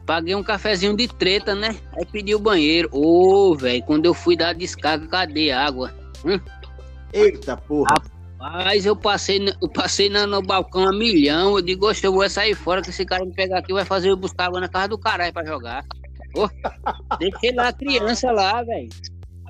Paguei 0.06 0.34
um 0.34 0.42
cafezinho 0.42 0.98
de 0.98 1.08
treta, 1.08 1.54
né? 1.54 1.76
Aí 1.96 2.06
pedi 2.06 2.34
o 2.34 2.40
banheiro. 2.40 2.90
Ô, 2.92 3.52
oh, 3.52 3.56
velho, 3.56 3.84
quando 3.84 4.06
eu 4.06 4.14
fui 4.14 4.36
dar 4.36 4.50
a 4.50 4.54
descarga, 4.54 5.08
cadê 5.08 5.52
água? 5.52 5.94
Hum? 6.26 6.40
Eita 7.14 7.56
porra. 7.56 7.94
Rapaz, 8.40 8.86
eu 8.86 8.96
passei, 8.96 9.40
eu 9.62 9.70
passei 9.70 10.10
no, 10.10 10.26
no 10.26 10.42
balcão 10.42 10.88
a 10.88 10.92
milhão. 10.92 11.58
Eu 11.58 11.62
digo, 11.62 11.92
eu 11.92 12.12
vou 12.12 12.28
sair 12.28 12.56
fora 12.56 12.82
que 12.82 12.90
esse 12.90 13.06
cara 13.06 13.24
me 13.24 13.34
pegar 13.34 13.60
aqui 13.60 13.72
vai 13.72 13.86
fazer 13.86 14.10
eu 14.10 14.18
buscar 14.18 14.46
água 14.46 14.60
na 14.60 14.68
casa 14.68 14.88
do 14.88 14.98
caralho 14.98 15.34
pra 15.34 15.46
jogar. 15.46 15.86
Oh, 16.36 16.50
deixei 17.18 17.54
lá 17.54 17.68
a 17.68 17.74
criança 17.74 18.32
lá, 18.32 18.64
velho. 18.64 18.90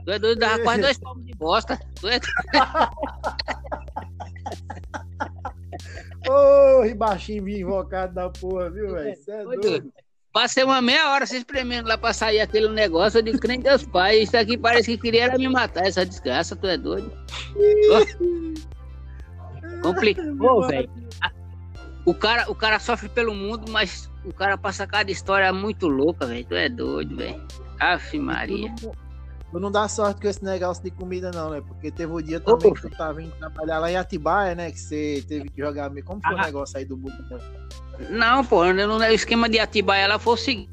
Tu 0.05 0.11
é 0.11 0.19
doido, 0.19 0.39
dava 0.39 0.63
quase 0.63 0.81
dois 0.81 0.97
palmos 0.99 1.25
de 1.25 1.33
bosta. 1.35 1.79
Tu 2.01 2.07
é 2.07 2.19
Ô, 6.29 6.79
oh, 6.79 6.83
ribachinho 6.83 7.49
invocado 7.49 8.13
da 8.13 8.29
porra, 8.29 8.69
viu, 8.69 8.93
velho? 8.93 9.13
Isso 9.13 9.31
é 9.31 9.43
doido. 9.43 9.91
Passei 10.31 10.63
uma 10.63 10.79
meia 10.79 11.11
hora 11.11 11.25
se 11.25 11.37
espremendo 11.37 11.89
lá 11.89 11.97
pra 11.97 12.13
sair 12.13 12.39
aquele 12.39 12.69
negócio. 12.69 13.17
Eu 13.17 13.23
digo, 13.23 13.39
crente 13.39 13.63
Deus 13.63 13.83
Pai, 13.83 14.19
isso 14.19 14.37
aqui 14.37 14.55
parece 14.57 14.91
que 14.91 14.97
queria 15.01 15.35
me 15.35 15.49
matar, 15.49 15.87
essa 15.87 16.05
desgraça, 16.05 16.55
tu 16.55 16.67
é 16.67 16.77
doido. 16.77 17.11
Complicou, 19.81 20.67
velho. 20.67 20.89
O 22.05 22.13
cara, 22.13 22.49
o 22.49 22.55
cara 22.55 22.79
sofre 22.79 23.09
pelo 23.09 23.33
mundo, 23.33 23.71
mas 23.71 24.09
o 24.23 24.31
cara 24.31 24.57
passa 24.57 24.85
cada 24.85 25.11
história 25.11 25.51
muito 25.51 25.87
louca, 25.87 26.27
velho. 26.27 26.45
Tu 26.45 26.55
é 26.55 26.69
doido, 26.69 27.17
velho. 27.17 27.41
Aff, 27.79 28.17
Maria. 28.19 28.73
Tu 29.51 29.59
não 29.59 29.71
dá 29.71 29.87
sorte 29.87 30.21
com 30.21 30.27
esse 30.27 30.43
negócio 30.43 30.83
de 30.83 30.91
comida, 30.91 31.31
não, 31.33 31.49
né? 31.49 31.61
Porque 31.61 31.89
teve 31.89 32.11
um 32.11 32.21
dia 32.21 32.39
também 32.39 32.71
que 32.71 32.81
tu 32.81 32.89
tava 32.91 33.21
indo 33.21 33.31
trabalhar 33.31 33.79
lá 33.79 33.91
em 33.91 33.95
Atibaia, 33.95 34.53
né? 34.53 34.71
Que 34.71 34.79
você 34.79 35.23
teve 35.27 35.49
que 35.49 35.59
jogar. 35.59 35.89
Como 36.03 36.21
foi 36.21 36.35
ah. 36.35 36.37
o 36.37 36.45
negócio 36.45 36.77
aí 36.77 36.85
do 36.85 36.95
mundo? 36.95 37.15
Não, 38.11 38.45
pô, 38.45 38.61
o 38.61 39.03
esquema 39.05 39.49
de 39.49 39.59
Atibaia 39.59 40.07
lá 40.07 40.19
foi 40.19 40.33
o 40.33 40.37
seguinte. 40.37 40.69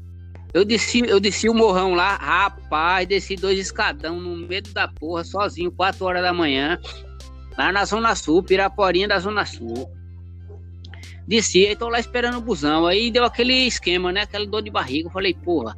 Eu 0.53 0.63
desci, 0.63 1.01
eu 1.07 1.19
desci 1.19 1.49
o 1.49 1.53
morrão 1.53 1.93
lá, 1.93 2.15
rapaz, 2.15 3.07
desci 3.07 3.35
dois 3.35 3.59
escadão 3.59 4.19
no 4.19 4.47
meio 4.47 4.63
da 4.73 4.87
porra, 4.87 5.23
sozinho, 5.23 5.71
4 5.71 6.05
horas 6.05 6.23
da 6.23 6.31
manhã, 6.31 6.79
lá 7.57 7.71
na 7.71 7.83
Zona 7.83 8.15
Sul, 8.15 8.41
Piraporinha 8.41 9.07
da 9.07 9.19
Zona 9.19 9.45
Sul. 9.45 9.91
Desci, 11.27 11.67
aí 11.67 11.75
tô 11.75 11.89
lá 11.89 11.99
esperando 11.99 12.37
o 12.37 12.41
busão. 12.41 12.85
Aí 12.85 13.11
deu 13.11 13.25
aquele 13.25 13.53
esquema, 13.53 14.11
né? 14.13 14.21
Aquela 14.21 14.45
dor 14.45 14.61
de 14.61 14.71
barriga. 14.71 15.07
Eu 15.07 15.11
falei, 15.11 15.33
porra, 15.33 15.77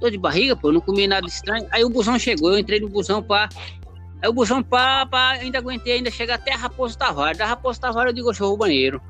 Tô 0.00 0.08
de 0.08 0.18
barriga, 0.18 0.56
pô, 0.56 0.72
não 0.72 0.80
comi 0.80 1.06
nada 1.06 1.26
estranho. 1.26 1.66
Aí 1.70 1.84
o 1.84 1.90
busão 1.90 2.18
chegou, 2.18 2.52
eu 2.52 2.58
entrei 2.58 2.80
no 2.80 2.88
busão 2.88 3.22
pra. 3.22 3.48
Aí 4.22 4.28
o 4.28 4.32
busão 4.32 4.62
pá, 4.62 5.06
pá, 5.06 5.32
ainda 5.32 5.58
aguentei 5.58 5.94
ainda 5.94 6.10
chegar 6.10 6.36
até 6.36 6.52
a 6.54 6.56
Raposo 6.56 6.96
Tavares. 6.96 7.38
Da 7.38 7.46
Raposo 7.46 7.80
Tavares 7.80 8.10
eu 8.10 8.14
digo, 8.14 8.30
eu 8.30 8.34
vou 8.34 8.56
banheiro. 8.56 9.00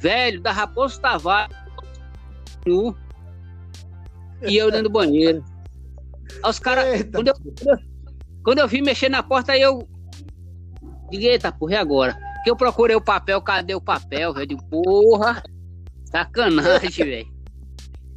Velho, 0.00 0.40
da 0.40 0.52
Raposo 0.52 1.00
Tavares 1.00 1.56
nu, 2.66 2.96
e 4.46 4.56
eu 4.56 4.70
dentro 4.70 4.84
do 4.84 4.90
banheiro. 4.90 5.44
Aí 6.44 6.50
os 6.50 6.58
caras. 6.58 7.04
Quando 7.12 7.28
eu, 7.28 7.34
quando 8.44 8.58
eu 8.58 8.68
vim 8.68 8.82
mexer 8.82 9.08
na 9.08 9.22
porta, 9.22 9.52
aí 9.52 9.62
eu. 9.62 9.86
Digo, 11.10 11.24
eita, 11.24 11.52
porra, 11.52 11.72
e 11.72 11.76
agora? 11.76 12.18
Que 12.42 12.50
eu 12.50 12.56
procurei 12.56 12.96
o 12.96 13.00
papel, 13.00 13.40
cadê 13.42 13.74
o 13.74 13.80
papel, 13.80 14.32
velho? 14.32 14.56
Porra! 14.68 15.42
Sacanagem, 16.06 16.90
velho. 17.04 17.32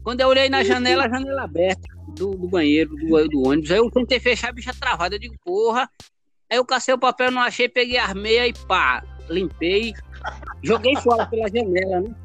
Quando 0.06 0.22
eu 0.22 0.28
olhei 0.28 0.48
na 0.50 0.64
janela, 0.64 1.06
a 1.06 1.10
janela 1.10 1.46
aberta 1.46 1.90
do, 2.10 2.36
do 2.36 2.48
banheiro, 2.48 2.96
do, 2.96 3.28
do, 3.28 3.48
ônibus. 3.48 3.72
Aí 3.72 3.78
eu 3.78 3.90
tentei 3.90 4.20
fechar 4.20 4.50
a 4.50 4.52
bicha 4.52 4.72
travada. 4.72 5.16
Eu 5.16 5.20
digo, 5.20 5.36
porra. 5.44 5.90
Aí 6.48 6.58
eu 6.60 6.64
cacei 6.64 6.94
o 6.94 7.00
papel, 7.00 7.32
não 7.32 7.42
achei, 7.42 7.68
peguei 7.68 7.98
as 7.98 8.14
meias 8.14 8.50
e 8.50 8.68
pá, 8.68 9.04
limpei. 9.28 9.94
Joguei 10.62 10.96
fora 10.98 11.26
pela 11.26 11.48
janela, 11.50 12.02
né? 12.02 12.16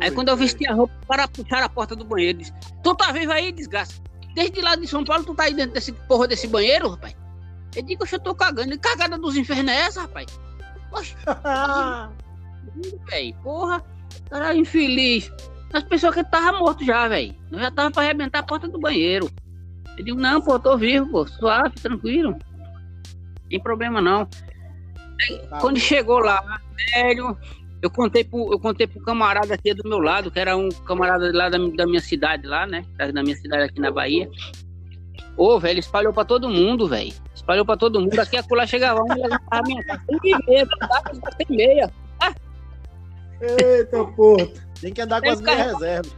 Aí 0.00 0.12
quando 0.12 0.28
eu 0.28 0.36
vesti 0.36 0.64
a 0.68 0.72
roupa, 0.72 0.94
para 1.08 1.26
puxar 1.26 1.64
a 1.64 1.68
porta 1.68 1.96
do 1.96 2.04
banheiro, 2.04 2.38
disse, 2.38 2.54
tu 2.80 2.94
tá 2.94 3.10
vivo 3.10 3.32
aí, 3.32 3.50
desgraça? 3.50 4.00
Desde 4.32 4.60
lá 4.60 4.76
de 4.76 4.86
São 4.86 5.02
Paulo, 5.04 5.24
tu 5.24 5.34
tá 5.34 5.44
aí 5.44 5.54
dentro 5.54 5.74
desse 5.74 5.92
porra 5.92 6.28
desse 6.28 6.46
banheiro, 6.46 6.90
rapaz? 6.90 7.16
Eu 7.74 7.82
digo, 7.82 8.04
eu 8.10 8.20
tô 8.20 8.36
cagando. 8.36 8.72
E 8.72 8.78
cagada 8.78 9.18
dos 9.18 9.36
infernos 9.36 9.72
é 9.72 9.80
essa, 9.80 10.02
rapaz? 10.02 10.26
Poxa. 10.90 11.16
velho, 13.10 13.36
porra. 13.42 13.84
Cara 14.30 14.54
infeliz. 14.54 15.28
As 15.72 15.82
pessoas 15.82 16.14
que 16.14 16.24
tava 16.24 16.58
morto 16.58 16.84
já, 16.84 17.08
velho. 17.08 17.34
Eu 17.50 17.58
já 17.58 17.70
tava 17.70 17.90
pra 17.90 18.02
arrebentar 18.02 18.40
a 18.40 18.42
porta 18.42 18.68
do 18.68 18.78
banheiro. 18.78 19.28
Eu 19.98 20.04
digo, 20.04 20.20
não, 20.20 20.40
pô, 20.40 20.58
tô 20.58 20.76
vivo, 20.76 21.10
pô, 21.10 21.26
suave, 21.26 21.74
tranquilo. 21.76 22.36
Tem 23.48 23.60
problema 23.60 24.00
não. 24.00 24.28
Aí, 25.28 25.38
tá 25.48 25.58
quando 25.58 25.76
bom. 25.76 25.80
chegou 25.80 26.18
lá, 26.18 26.60
velho, 26.94 27.36
eu 27.82 27.90
contei 27.90 28.24
pro, 28.24 28.52
eu 28.52 28.58
contei 28.58 28.86
pro 28.86 29.02
camarada 29.02 29.54
aqui 29.54 29.72
do 29.72 29.88
meu 29.88 29.98
lado, 29.98 30.30
que 30.30 30.38
era 30.38 30.56
um 30.56 30.68
camarada 30.68 31.30
lá 31.32 31.48
da, 31.48 31.58
da 31.58 31.86
minha 31.86 32.00
cidade 32.00 32.46
lá, 32.46 32.66
né? 32.66 32.84
Da 32.96 33.22
minha 33.22 33.36
cidade 33.36 33.64
aqui 33.64 33.80
na 33.80 33.90
Bahia. 33.90 34.28
Ô, 35.36 35.58
velho, 35.60 35.78
espalhou 35.78 36.12
pra 36.12 36.24
todo 36.24 36.48
mundo, 36.48 36.88
velho. 36.88 37.12
Espalhou 37.34 37.64
pra 37.64 37.76
todo 37.76 38.00
mundo. 38.00 38.18
Aqui 38.18 38.36
a 38.36 38.42
colar 38.42 38.66
chegava 38.66 39.02
um 39.02 39.12
e 39.12 39.22
levantava 39.22 39.62
minha 39.66 39.84
casa. 39.84 40.02
Tem 40.06 40.36
meia, 40.46 40.66
tem 41.36 41.56
meia. 41.56 41.92
Eita, 43.40 44.04
porra. 44.04 44.48
Tem 44.80 44.92
que 44.92 45.00
andar 45.00 45.20
com 45.20 45.30
as 45.30 45.40
minhas 45.40 45.72
reservas. 45.72 46.16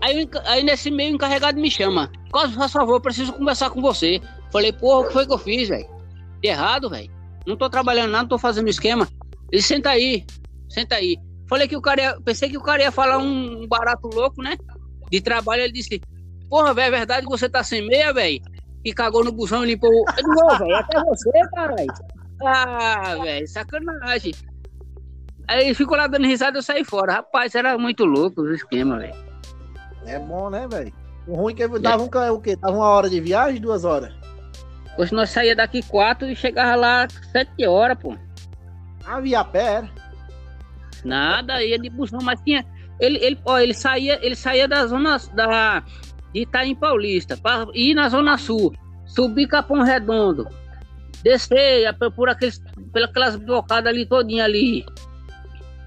Aí, 0.00 0.28
aí 0.46 0.64
nesse 0.64 0.90
meio 0.90 1.12
o 1.12 1.14
encarregado 1.14 1.60
me 1.60 1.70
chama. 1.70 2.10
Cosme, 2.32 2.56
por 2.56 2.68
favor, 2.68 3.00
preciso 3.00 3.32
conversar 3.32 3.70
com 3.70 3.80
você. 3.80 4.20
Falei, 4.50 4.72
porra, 4.72 5.00
o 5.00 5.06
que 5.06 5.12
foi 5.12 5.26
que 5.26 5.32
eu 5.32 5.38
fiz, 5.38 5.68
velho? 5.68 5.88
Errado, 6.42 6.90
velho. 6.90 7.10
Não 7.46 7.56
tô 7.56 7.70
trabalhando 7.70 8.10
nada, 8.10 8.22
não 8.22 8.28
tô 8.28 8.38
fazendo 8.38 8.68
esquema. 8.68 9.08
Ele 9.50 9.62
senta 9.62 9.90
aí, 9.90 10.24
senta 10.68 10.96
aí. 10.96 11.16
Falei 11.48 11.68
que 11.68 11.76
o 11.76 11.82
cara 11.82 12.00
ia, 12.00 12.20
pensei 12.20 12.48
que 12.48 12.56
o 12.56 12.62
cara 12.62 12.82
ia 12.82 12.90
falar 12.90 13.18
um 13.18 13.66
barato 13.68 14.08
louco, 14.12 14.42
né? 14.42 14.56
De 15.10 15.20
trabalho, 15.20 15.62
ele 15.62 15.72
disse, 15.72 16.00
porra, 16.48 16.74
velho, 16.74 16.94
é 16.94 16.98
verdade 16.98 17.26
que 17.26 17.30
você 17.30 17.48
tá 17.48 17.62
sem 17.62 17.86
meia, 17.86 18.12
velho? 18.12 18.40
Que 18.84 18.92
cagou 18.92 19.22
no 19.22 19.30
busão 19.30 19.62
e 19.62 19.68
limpou. 19.68 19.90
Eu 19.90 20.16
digo, 20.16 20.58
velho, 20.58 20.74
até 20.76 21.00
você, 21.04 21.30
caralho. 21.54 21.86
Ah, 22.44 23.16
velho, 23.22 23.46
sacanagem. 23.46 24.32
Aí 25.52 25.74
ficou 25.74 25.98
lá 25.98 26.06
dando 26.06 26.26
risada 26.26 26.56
e 26.56 26.58
eu 26.58 26.62
saí 26.62 26.82
fora. 26.82 27.12
Rapaz, 27.12 27.54
era 27.54 27.76
muito 27.76 28.06
louco 28.06 28.40
o 28.40 28.54
esquema, 28.54 28.98
velho. 28.98 29.14
É 30.06 30.18
bom, 30.18 30.48
né, 30.48 30.66
velho? 30.66 30.92
O 31.26 31.34
ruim 31.34 31.52
é 31.52 31.56
que 31.56 31.78
dava 31.78 32.02
um, 32.02 32.06
o 32.34 32.40
quê? 32.40 32.56
Dava 32.56 32.74
uma 32.74 32.88
hora 32.88 33.10
de 33.10 33.20
viagem, 33.20 33.60
duas 33.60 33.84
horas? 33.84 34.14
Hoje 34.96 35.14
nós 35.14 35.28
saía 35.28 35.54
daqui 35.54 35.82
quatro 35.82 36.26
e 36.26 36.34
chegava 36.34 36.74
lá 36.74 37.06
sete 37.30 37.66
horas, 37.66 37.98
pô. 37.98 38.16
Ah, 39.04 39.20
via 39.20 39.44
pé, 39.44 39.74
era? 39.74 39.90
Nada, 41.04 41.62
ia 41.62 41.78
de 41.78 41.90
busão, 41.90 42.20
mas 42.22 42.40
tinha. 42.40 42.64
Ele, 42.98 43.18
ele, 43.18 43.38
ó, 43.44 43.58
ele 43.58 43.74
saía, 43.74 44.18
ele 44.24 44.34
saía 44.34 44.66
da 44.66 44.86
zona 44.86 45.18
da, 45.34 45.80
de 46.32 46.40
Itaim 46.42 46.74
Paulista, 46.74 47.36
para 47.36 47.66
ir 47.74 47.94
na 47.94 48.08
Zona 48.08 48.38
Sul, 48.38 48.72
subir 49.04 49.48
Capão 49.48 49.82
Redondo, 49.82 50.48
descer 51.22 51.92
por 52.16 52.28
aqueles, 52.28 52.62
pelas 53.12 53.36
blocadas 53.36 53.92
ali 53.92 54.06
todinha 54.06 54.44
ali. 54.44 54.86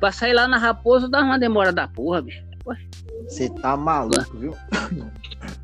Pra 0.06 0.12
sair 0.12 0.34
lá 0.34 0.48
na 0.48 0.60
Raposa 0.60 1.10
dá 1.10 1.20
uma 1.24 1.40
demora 1.40 1.74
da 1.74 1.88
porra, 1.88 2.22
bicho. 2.22 2.44
Você 3.28 3.50
tá 3.50 3.76
maluco, 3.76 4.38
viu? 4.38 4.56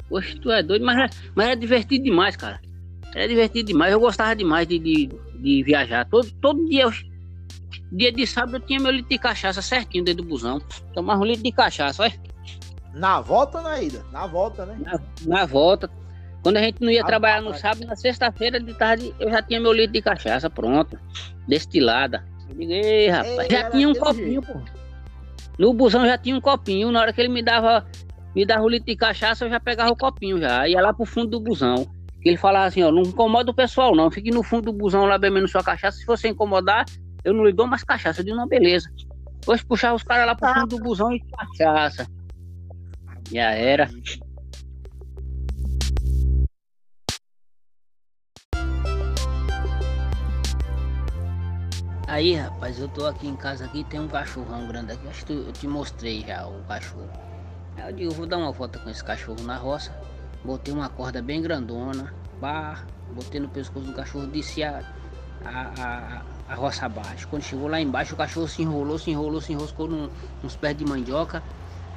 Poxa, 0.09 0.35
tu 0.41 0.51
é 0.51 0.63
doido, 0.63 0.83
mas 0.83 0.97
é, 0.97 1.15
mas 1.35 1.49
é 1.49 1.55
divertido 1.55 2.05
demais, 2.05 2.35
cara. 2.35 2.59
É 3.13 3.27
divertido 3.27 3.67
demais. 3.67 3.93
Eu 3.93 3.99
gostava 3.99 4.35
demais 4.35 4.67
de, 4.67 4.79
de, 4.79 5.11
de 5.35 5.61
viajar. 5.61 6.09
Todo, 6.09 6.31
todo 6.41 6.65
dia, 6.65 6.85
eu, 6.85 6.91
dia 7.91 8.11
de 8.11 8.25
sábado, 8.25 8.55
eu 8.55 8.61
tinha 8.61 8.79
meu 8.79 8.89
litro 8.89 9.09
de 9.09 9.19
cachaça 9.19 9.61
certinho 9.61 10.03
dentro 10.03 10.23
do 10.23 10.29
busão. 10.29 10.59
Tomava 10.91 11.21
um 11.21 11.25
litro 11.25 11.43
de 11.43 11.51
cachaça, 11.51 12.01
olha. 12.01 12.19
Na 12.95 13.21
volta 13.21 13.59
ou 13.59 13.63
na 13.63 13.79
ida? 13.79 14.03
Na 14.11 14.25
volta, 14.25 14.65
né? 14.65 14.75
Na, 14.79 14.99
na 15.27 15.45
volta. 15.45 15.87
Quando 16.41 16.57
a 16.57 16.61
gente 16.61 16.81
não 16.81 16.89
ia 16.89 17.03
ah, 17.03 17.05
trabalhar 17.05 17.43
no 17.43 17.53
sábado, 17.53 17.85
na 17.85 17.95
sexta-feira 17.95 18.59
de 18.59 18.73
tarde, 18.73 19.13
eu 19.19 19.29
já 19.29 19.43
tinha 19.43 19.59
meu 19.59 19.71
litro 19.71 19.93
de 19.93 20.01
cachaça 20.01 20.49
pronto, 20.49 20.97
destilada. 21.47 22.25
Digo, 22.55 22.71
ei, 22.71 23.09
rapaz, 23.09 23.39
Ei, 23.39 23.49
já 23.49 23.69
tinha 23.69 23.89
um 23.89 23.95
copinho, 23.95 24.41
jeito. 24.43 24.53
pô. 24.53 24.59
No 25.59 25.73
busão 25.73 26.05
já 26.05 26.17
tinha 26.17 26.35
um 26.35 26.41
copinho. 26.41 26.91
Na 26.91 27.01
hora 27.01 27.13
que 27.13 27.21
ele 27.21 27.29
me 27.29 27.43
dava, 27.43 27.85
me 28.35 28.45
dava 28.45 28.63
um 28.63 28.69
litro 28.69 28.87
de 28.87 28.95
cachaça, 28.95 29.45
eu 29.45 29.49
já 29.49 29.59
pegava 29.59 29.91
o 29.91 29.95
copinho 29.97 30.39
já. 30.39 30.67
Ia 30.67 30.81
lá 30.81 30.93
pro 30.93 31.05
fundo 31.05 31.31
do 31.31 31.39
busão. 31.39 31.87
Ele 32.23 32.37
falava 32.37 32.65
assim, 32.65 32.83
ó, 32.83 32.91
não 32.91 33.01
incomoda 33.01 33.51
o 33.51 33.53
pessoal, 33.53 33.95
não. 33.95 34.11
Fique 34.11 34.31
no 34.31 34.43
fundo 34.43 34.71
do 34.71 34.73
busão 34.73 35.05
lá 35.05 35.17
bebendo 35.17 35.47
sua 35.47 35.63
cachaça. 35.63 35.97
Se 35.97 36.05
você 36.05 36.29
incomodar, 36.29 36.85
eu 37.23 37.33
não 37.33 37.45
lhe 37.45 37.53
dou 37.53 37.67
mais 37.67 37.83
cachaça. 37.83 38.21
Eu 38.21 38.25
digo, 38.25 38.37
não, 38.37 38.47
beleza. 38.47 38.89
Depois 39.39 39.63
puxar 39.63 39.93
os 39.93 40.03
caras 40.03 40.27
lá 40.27 40.35
pro 40.35 40.53
fundo 40.53 40.77
do 40.77 40.83
busão 40.83 41.11
e 41.11 41.19
cachaça. 41.19 42.07
Já 43.31 43.51
era. 43.51 43.89
Aí, 52.11 52.35
rapaz, 52.35 52.77
eu 52.77 52.89
tô 52.89 53.07
aqui 53.07 53.25
em 53.25 53.37
casa 53.37 53.63
aqui, 53.63 53.85
tem 53.85 53.97
um 53.97 54.07
cachorrão 54.09 54.67
grande 54.67 54.91
aqui. 54.91 55.07
Acho 55.07 55.25
que 55.25 55.31
eu 55.31 55.53
te 55.53 55.65
mostrei 55.65 56.19
já 56.19 56.45
o 56.45 56.61
cachorro. 56.65 57.09
Aí 57.77 57.89
eu 57.89 57.95
digo, 57.95 58.11
vou 58.11 58.25
dar 58.25 58.35
uma 58.35 58.51
volta 58.51 58.77
com 58.79 58.89
esse 58.89 59.01
cachorro 59.01 59.41
na 59.43 59.55
roça. 59.55 59.93
Botei 60.43 60.73
uma 60.73 60.89
corda 60.89 61.21
bem 61.21 61.41
grandona, 61.41 62.13
pá, 62.41 62.81
botei 63.13 63.39
no 63.39 63.47
pescoço 63.47 63.85
do 63.85 63.93
cachorro, 63.93 64.27
desci 64.27 64.61
a, 64.61 64.83
a, 65.45 65.71
a, 65.79 66.21
a 66.49 66.55
roça 66.55 66.85
abaixo. 66.85 67.29
Quando 67.29 67.43
chegou 67.43 67.69
lá 67.69 67.79
embaixo, 67.79 68.13
o 68.13 68.17
cachorro 68.17 68.49
se 68.49 68.61
enrolou, 68.61 68.97
se 68.99 69.09
enrolou, 69.09 69.39
se 69.39 69.53
enroscou 69.53 69.87
num, 69.87 70.09
nos 70.43 70.57
pés 70.57 70.75
de 70.75 70.83
mandioca. 70.83 71.41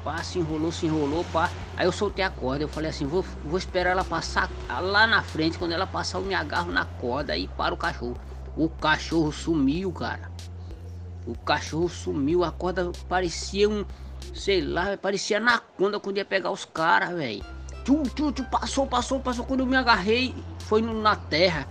Pá, 0.04 0.22
se 0.22 0.38
enrolou, 0.38 0.70
se 0.70 0.86
enrolou, 0.86 1.24
pá. 1.24 1.50
Aí 1.76 1.86
eu 1.86 1.92
soltei 1.92 2.24
a 2.24 2.30
corda, 2.30 2.62
eu 2.62 2.68
falei 2.68 2.90
assim, 2.90 3.04
vou, 3.04 3.24
vou 3.42 3.58
esperar 3.58 3.90
ela 3.90 4.04
passar 4.04 4.48
lá 4.80 5.08
na 5.08 5.24
frente. 5.24 5.58
Quando 5.58 5.72
ela 5.72 5.88
passar, 5.88 6.18
eu 6.18 6.24
me 6.24 6.34
agarro 6.34 6.70
na 6.70 6.84
corda 6.84 7.36
e 7.36 7.48
para 7.48 7.74
o 7.74 7.76
cachorro. 7.76 8.16
O 8.56 8.68
cachorro 8.68 9.32
sumiu, 9.32 9.90
cara. 9.92 10.30
O 11.26 11.36
cachorro 11.36 11.88
sumiu, 11.88 12.44
a 12.44 12.52
corda 12.52 12.92
parecia 13.08 13.68
um, 13.68 13.84
sei 14.32 14.60
lá, 14.60 14.96
parecia 14.96 15.38
anaconda 15.38 15.98
quando 15.98 16.18
ia 16.18 16.24
pegar 16.24 16.50
os 16.50 16.64
caras, 16.64 17.10
velho. 17.10 17.44
Tchum, 17.84 18.02
tchum, 18.02 18.30
tchum, 18.30 18.44
passou, 18.44 18.86
passou, 18.86 19.20
passou. 19.20 19.44
Quando 19.44 19.60
eu 19.60 19.66
me 19.66 19.76
agarrei, 19.76 20.34
foi 20.60 20.80
no, 20.80 21.00
na 21.02 21.16
terra. 21.16 21.66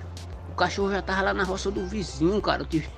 O 0.49 0.55
cachorro 0.55 0.91
já 0.91 1.01
tava 1.01 1.21
lá 1.21 1.33
na 1.33 1.43
roça 1.43 1.71
do 1.71 1.85
vizinho, 1.85 2.41
cara. 2.41 2.63
Eu, 2.63 2.65
tive... 2.65 2.89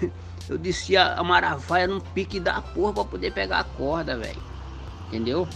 eu 0.48 0.58
desci 0.58 0.96
a, 0.96 1.14
a 1.14 1.24
maravaia 1.24 1.86
num 1.86 2.00
pique 2.00 2.38
da 2.38 2.60
porra 2.60 2.92
pra 2.92 3.04
poder 3.04 3.32
pegar 3.32 3.60
a 3.60 3.64
corda, 3.64 4.18
velho. 4.18 4.42
Entendeu? 5.08 5.48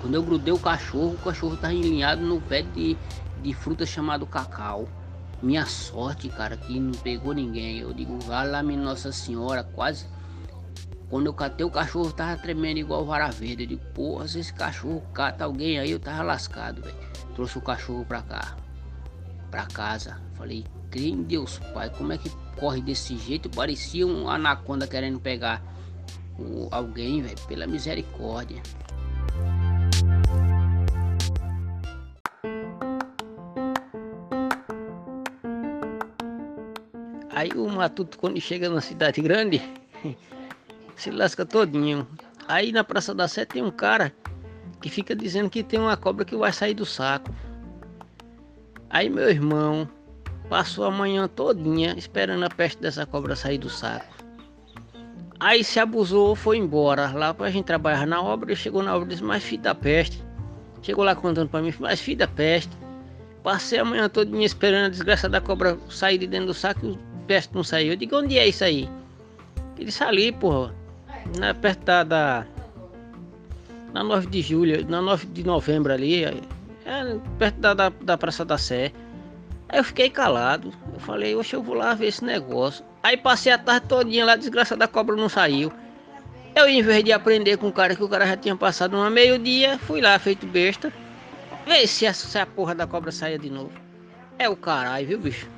Quando 0.00 0.14
eu 0.14 0.22
grudei 0.22 0.52
o 0.52 0.58
cachorro, 0.58 1.14
o 1.14 1.18
cachorro 1.18 1.56
tava 1.56 1.72
enlinhado 1.72 2.22
no 2.22 2.40
pé 2.40 2.62
de, 2.62 2.96
de 3.42 3.54
fruta 3.54 3.86
chamado 3.86 4.26
cacau. 4.26 4.88
Minha 5.42 5.64
sorte, 5.64 6.28
cara, 6.28 6.56
que 6.56 6.78
não 6.78 6.92
pegou 6.92 7.32
ninguém. 7.32 7.78
Eu 7.78 7.94
digo, 7.94 8.18
lá 8.28 8.62
minha 8.62 8.78
Nossa 8.78 9.10
Senhora, 9.10 9.64
quase. 9.64 10.06
Quando 11.08 11.26
eu 11.26 11.34
catei 11.34 11.64
o 11.64 11.70
cachorro, 11.70 12.12
tava 12.12 12.36
tremendo 12.36 12.78
igual 12.78 13.04
vara 13.04 13.30
verde. 13.30 13.64
Eu 13.64 13.68
digo, 13.68 13.82
porra, 13.94 14.28
se 14.28 14.38
esse 14.38 14.52
cachorro 14.52 15.02
cata 15.14 15.44
alguém 15.44 15.78
aí, 15.78 15.90
eu 15.90 15.98
tava 15.98 16.22
lascado, 16.22 16.82
velho. 16.82 16.96
Trouxe 17.34 17.58
o 17.58 17.62
cachorro 17.62 18.04
pra 18.04 18.20
cá, 18.22 18.56
pra 19.50 19.64
casa. 19.66 20.20
Falei, 20.34 20.64
crê 20.90 21.08
em 21.08 21.22
Deus, 21.22 21.58
pai, 21.72 21.90
como 21.90 22.12
é 22.12 22.18
que 22.18 22.30
corre 22.56 22.82
desse 22.82 23.16
jeito? 23.16 23.48
Parecia 23.48 24.06
um 24.06 24.28
anaconda 24.28 24.86
querendo 24.86 25.18
pegar 25.18 25.62
o, 26.38 26.68
alguém, 26.70 27.22
velho, 27.22 27.40
pela 27.48 27.66
misericórdia. 27.66 28.62
Aí 37.40 37.48
o 37.56 37.66
matuto 37.70 38.18
quando 38.18 38.38
chega 38.38 38.68
na 38.68 38.82
cidade 38.82 39.22
grande 39.22 39.62
se 40.94 41.10
lasca 41.10 41.46
todinho. 41.46 42.06
Aí 42.46 42.70
na 42.70 42.84
Praça 42.84 43.14
da 43.14 43.26
Sé 43.26 43.46
tem 43.46 43.62
um 43.62 43.70
cara 43.70 44.12
que 44.78 44.90
fica 44.90 45.16
dizendo 45.16 45.48
que 45.48 45.62
tem 45.62 45.80
uma 45.80 45.96
cobra 45.96 46.22
que 46.22 46.36
vai 46.36 46.52
sair 46.52 46.74
do 46.74 46.84
saco. 46.84 47.34
Aí 48.90 49.08
meu 49.08 49.30
irmão 49.30 49.88
passou 50.50 50.84
a 50.84 50.90
manhã 50.90 51.26
todinha 51.28 51.94
esperando 51.96 52.44
a 52.44 52.50
peste 52.50 52.78
dessa 52.82 53.06
cobra 53.06 53.34
sair 53.34 53.56
do 53.56 53.70
saco. 53.70 54.14
Aí 55.38 55.64
se 55.64 55.80
abusou, 55.80 56.36
foi 56.36 56.58
embora. 56.58 57.10
Lá 57.10 57.32
pra 57.32 57.50
gente 57.50 57.64
trabalhar 57.64 58.06
na 58.06 58.20
obra, 58.20 58.54
chegou 58.54 58.82
na 58.82 58.94
obra 58.94 59.06
e 59.06 59.10
disse, 59.12 59.24
mas 59.24 59.42
filho 59.42 59.62
da 59.62 59.74
peste. 59.74 60.22
Chegou 60.82 61.02
lá 61.02 61.16
contando 61.16 61.48
pra 61.48 61.62
mim, 61.62 61.72
mas 61.80 62.00
filho 62.00 62.18
da 62.18 62.28
peste. 62.28 62.76
Passei 63.42 63.78
a 63.78 63.84
manhã 63.86 64.10
todinha 64.10 64.44
esperando 64.44 64.84
a 64.84 64.90
desgraça 64.90 65.26
da 65.26 65.40
cobra 65.40 65.78
sair 65.88 66.18
de 66.18 66.26
dentro 66.26 66.48
do 66.48 66.54
saco 66.54 66.98
peste 67.30 67.54
não 67.54 67.62
saiu. 67.62 67.92
Eu 67.92 67.96
digo, 67.96 68.16
onde 68.16 68.36
é 68.36 68.48
isso 68.48 68.64
aí? 68.64 68.88
Ele 69.76 69.84
disse 69.84 70.02
ali, 70.02 70.32
porra. 70.32 70.74
Na, 71.38 71.54
perto 71.54 71.84
da, 71.84 72.02
da, 72.02 72.46
na 73.92 74.02
9 74.02 74.26
de 74.26 74.42
julho, 74.42 74.84
na 74.88 75.00
9 75.00 75.26
de 75.28 75.44
novembro 75.44 75.92
ali, 75.92 76.24
é, 76.24 76.34
perto 77.38 77.60
da, 77.60 77.72
da, 77.72 77.88
da 77.88 78.18
Praça 78.18 78.44
da 78.44 78.58
Sé. 78.58 78.90
Aí 79.68 79.78
eu 79.78 79.84
fiquei 79.84 80.10
calado. 80.10 80.72
Eu 80.92 80.98
falei, 80.98 81.36
oxe, 81.36 81.54
eu 81.54 81.62
vou 81.62 81.76
lá 81.76 81.94
ver 81.94 82.08
esse 82.08 82.24
negócio. 82.24 82.84
Aí 83.00 83.16
passei 83.16 83.52
a 83.52 83.58
tarde 83.58 83.86
todinha 83.86 84.24
lá, 84.24 84.34
desgraça 84.34 84.76
da 84.76 84.88
cobra 84.88 85.14
não 85.14 85.28
saiu. 85.28 85.72
Eu, 86.56 86.68
em 86.68 86.82
vez 86.82 87.04
de 87.04 87.12
aprender 87.12 87.58
com 87.58 87.68
o 87.68 87.72
cara 87.72 87.94
que 87.94 88.02
o 88.02 88.08
cara 88.08 88.26
já 88.26 88.36
tinha 88.36 88.56
passado 88.56 88.96
uma 88.96 89.08
meio-dia, 89.08 89.78
fui 89.78 90.00
lá 90.00 90.18
feito 90.18 90.48
besta. 90.48 90.92
Vê 91.64 91.86
se 91.86 92.08
a, 92.08 92.12
se 92.12 92.36
a 92.36 92.44
porra 92.44 92.74
da 92.74 92.88
cobra 92.88 93.12
saia 93.12 93.38
de 93.38 93.48
novo. 93.48 93.70
É 94.36 94.48
o 94.48 94.56
caralho, 94.56 95.06
viu, 95.06 95.20
bicho? 95.20 95.48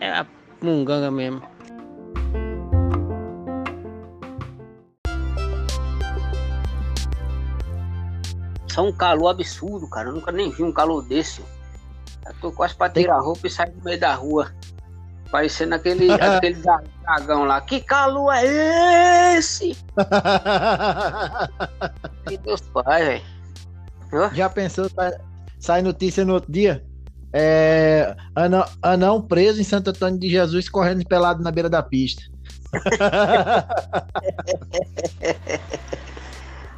É 0.00 0.08
a 0.08 0.26
munganga 0.62 1.10
mesmo. 1.10 1.42
Só 8.68 8.86
um 8.86 8.92
calor 8.92 9.28
absurdo, 9.28 9.88
cara. 9.88 10.08
Eu 10.08 10.14
nunca 10.14 10.30
nem 10.30 10.50
vi 10.50 10.62
um 10.62 10.72
calor 10.72 11.02
desse. 11.02 11.42
Eu 12.26 12.34
tô 12.40 12.52
quase 12.52 12.74
pra 12.74 12.88
tirar 12.88 13.16
a 13.16 13.20
roupa 13.20 13.46
e 13.46 13.50
sair 13.50 13.72
do 13.72 13.84
meio 13.84 13.98
da 13.98 14.14
rua. 14.14 14.52
Parecendo 15.30 15.74
aquele, 15.74 16.10
aquele 16.12 16.62
dragão 17.02 17.44
lá. 17.44 17.60
Que 17.60 17.80
calor 17.80 18.32
é 18.32 19.36
esse? 19.36 19.76
que 22.26 22.38
Deus 22.38 22.60
pai, 22.60 23.04
velho. 23.04 24.34
Já 24.34 24.48
pensou, 24.48 24.88
sai 25.58 25.82
notícia 25.82 26.24
no 26.24 26.34
outro 26.34 26.50
dia? 26.50 26.84
É, 27.32 28.16
anão, 28.34 28.64
anão 28.82 29.22
preso 29.22 29.60
em 29.60 29.64
Santo 29.64 29.90
Antônio 29.90 30.18
de 30.18 30.28
Jesus 30.28 30.68
correndo 30.68 31.06
pelado 31.06 31.42
na 31.42 31.50
beira 31.50 31.68
da 31.68 31.82
pista. 31.82 32.22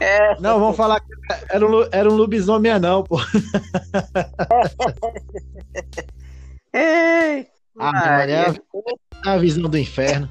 É. 0.02 0.35
Não, 0.40 0.59
vamos 0.59 0.76
falar 0.76 0.99
que 0.99 1.12
era 1.49 1.64
um, 1.64 1.88
era 1.92 2.11
um 2.11 2.14
lobisomem 2.14 2.73
anão, 2.73 3.04
pô. 3.04 3.21
Ei, 6.75 7.47
ah, 7.78 8.26
é 8.26 8.47
a, 8.47 8.54
a 9.32 9.38
visão 9.38 9.71
do 9.71 9.78
inferno. 9.78 10.28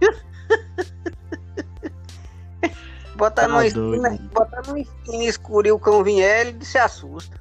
Botar 3.16 3.42
tá 3.42 3.48
numa 3.48 3.66
esquina, 3.66 4.18
botar 4.34 4.62
numa 4.66 4.80
esquina 4.80 5.24
escura 5.24 5.68
e 5.68 5.72
o 5.72 5.78
cão 5.78 6.04
vier, 6.04 6.48
ele 6.48 6.62
se 6.64 6.76
assusta. 6.76 7.40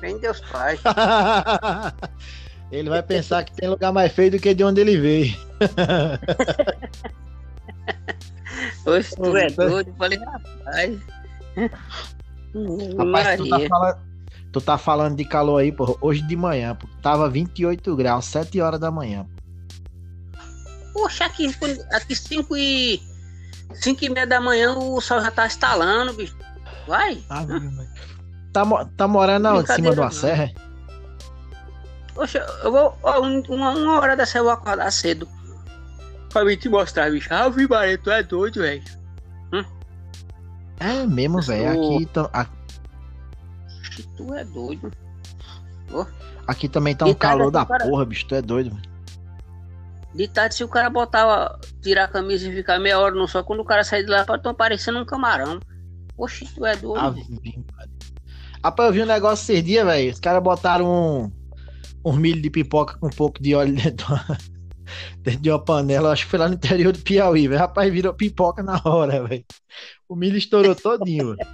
Vem 0.00 0.18
Deus 0.18 0.40
Pai. 0.40 0.78
ele 2.72 2.88
vai 2.88 3.02
pensar 3.02 3.44
que 3.44 3.52
tem 3.52 3.68
lugar 3.68 3.92
mais 3.92 4.10
feio 4.12 4.30
do 4.32 4.38
que 4.38 4.54
de 4.54 4.64
onde 4.64 4.80
ele 4.80 4.96
veio. 4.98 5.36
Hoje 8.84 9.14
tu 9.14 9.36
é 9.36 9.50
doido, 9.50 9.94
falei, 9.96 10.18
rapaz. 10.18 10.98
Rapaz, 12.98 13.38
tu 13.38 13.48
tá, 13.48 13.60
falando, 13.68 13.98
tu 14.52 14.60
tá, 14.60 14.78
falando, 14.78 15.16
de 15.16 15.24
calor 15.24 15.58
aí, 15.58 15.70
pô. 15.70 15.96
Hoje 16.00 16.22
de 16.22 16.36
manhã, 16.36 16.74
pô, 16.74 16.88
tava 17.02 17.28
28 17.28 17.94
graus, 17.96 18.24
7 18.26 18.60
horas 18.60 18.80
da 18.80 18.90
manhã. 18.90 19.26
Poxa, 20.92 21.26
aqui, 21.26 21.54
aqui 21.92 22.16
5 22.16 22.56
e. 22.56 23.00
5 23.74 24.04
e 24.04 24.08
meia 24.08 24.26
da 24.26 24.40
manhã 24.40 24.74
o 24.76 25.00
sol 25.00 25.20
já 25.20 25.30
tá 25.30 25.46
estalando, 25.46 26.12
bicho. 26.14 26.36
Vai. 26.88 27.22
Ah, 27.30 27.46
tá, 28.52 28.64
tá 28.96 29.08
morando 29.08 29.48
onde? 29.48 29.70
Em 29.70 29.74
cima 29.74 29.92
de 29.92 30.00
uma 30.00 30.10
serra? 30.10 30.50
Poxa, 32.14 32.38
eu 32.62 32.72
vou. 32.72 32.98
Ó, 33.02 33.20
uma, 33.20 33.70
uma 33.70 34.00
hora 34.00 34.16
dessa 34.16 34.38
eu 34.38 34.44
vou 34.44 34.52
acordar 34.52 34.90
cedo. 34.90 35.28
Pra 36.30 36.44
mim 36.44 36.56
te 36.56 36.68
mostrar, 36.68 37.10
bicho. 37.10 37.28
Ah, 37.32 37.50
Maria, 37.68 37.98
tu 37.98 38.10
é 38.10 38.22
doido, 38.22 38.60
velho. 38.60 38.82
Hum? 39.52 39.64
É 40.78 41.06
mesmo, 41.06 41.42
velho. 41.42 41.74
Sou... 41.74 41.96
Aqui, 41.96 42.06
to... 42.06 42.30
Tu 44.16 44.34
é 44.34 44.44
doido. 44.44 44.92
Oh. 45.92 46.06
Aqui 46.46 46.68
também 46.68 46.94
tá 46.94 47.04
um 47.06 47.14
calor 47.14 47.50
da 47.50 47.64
cara... 47.64 47.84
porra, 47.84 48.04
bicho. 48.04 48.26
Tu 48.26 48.34
é 48.34 48.42
doido, 48.42 48.70
velho. 48.70 48.90
De 50.14 50.26
tarde, 50.28 50.56
se 50.56 50.64
o 50.64 50.68
cara 50.68 50.90
botar, 50.90 51.58
tirar 51.80 52.04
a 52.04 52.08
camisa 52.08 52.48
e 52.48 52.54
ficar 52.54 52.78
meia 52.80 52.98
hora 52.98 53.14
no 53.14 53.28
sol, 53.28 53.44
quando 53.44 53.60
o 53.60 53.64
cara 53.64 53.84
sair 53.84 54.04
de 54.04 54.10
lá, 54.10 54.24
pode 54.24 54.40
estar 54.40 54.54
parecendo 54.54 54.98
um 54.98 55.04
camarão. 55.04 55.60
Oxi, 56.16 56.46
tu 56.54 56.66
é 56.66 56.76
doido. 56.76 57.00
Ah, 57.00 57.14
Rapaz, 58.62 58.88
eu 58.88 58.92
vi 58.94 59.02
um 59.02 59.06
negócio 59.06 59.52
esses 59.52 59.64
dias, 59.64 59.84
velho. 59.86 60.12
Os 60.12 60.20
caras 60.20 60.42
botaram 60.42 60.86
um, 60.86 61.32
um 62.04 62.12
milho 62.12 62.40
de 62.42 62.50
pipoca 62.50 62.98
com 62.98 63.06
um 63.06 63.10
pouco 63.10 63.42
de 63.42 63.54
óleo 63.54 63.74
dentro 63.74 64.06
dentro 65.22 65.40
de 65.40 65.50
uma 65.50 65.58
panela, 65.58 66.12
acho 66.12 66.24
que 66.24 66.30
foi 66.30 66.38
lá 66.38 66.48
no 66.48 66.54
interior 66.54 66.92
do 66.92 66.98
Piauí, 66.98 67.48
velho. 67.48 67.60
Rapaz, 67.60 67.92
virou 67.92 68.14
pipoca 68.14 68.62
na 68.62 68.80
hora, 68.84 69.26
velho. 69.26 69.44
O 70.08 70.14
milho 70.16 70.36
estourou 70.36 70.74
todinho, 70.74 71.36
velho. 71.36 71.50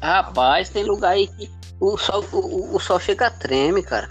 Rapaz, 0.00 0.70
tem 0.70 0.84
lugar 0.84 1.12
aí 1.12 1.28
que 1.28 1.50
o 1.80 1.96
sol, 1.96 2.24
o, 2.32 2.76
o 2.76 2.80
sol 2.80 2.98
chega 2.98 3.26
a 3.26 3.30
treme, 3.30 3.82
cara. 3.82 4.08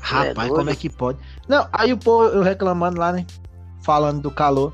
Rapaz, 0.00 0.50
é 0.50 0.54
como 0.54 0.70
é 0.70 0.76
que 0.76 0.88
pode? 0.88 1.18
Não, 1.48 1.68
aí 1.72 1.92
o 1.92 1.98
povo 1.98 2.24
eu 2.24 2.42
reclamando 2.42 2.98
lá, 2.98 3.12
né? 3.12 3.26
Falando 3.82 4.22
do 4.22 4.30
calor. 4.30 4.72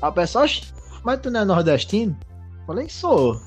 A 0.00 0.10
pessoa, 0.12 0.46
mas 1.02 1.20
tu 1.20 1.30
não 1.30 1.40
é 1.40 1.44
nordestino? 1.44 2.16
Falei, 2.66 2.88
sou. 2.88 3.40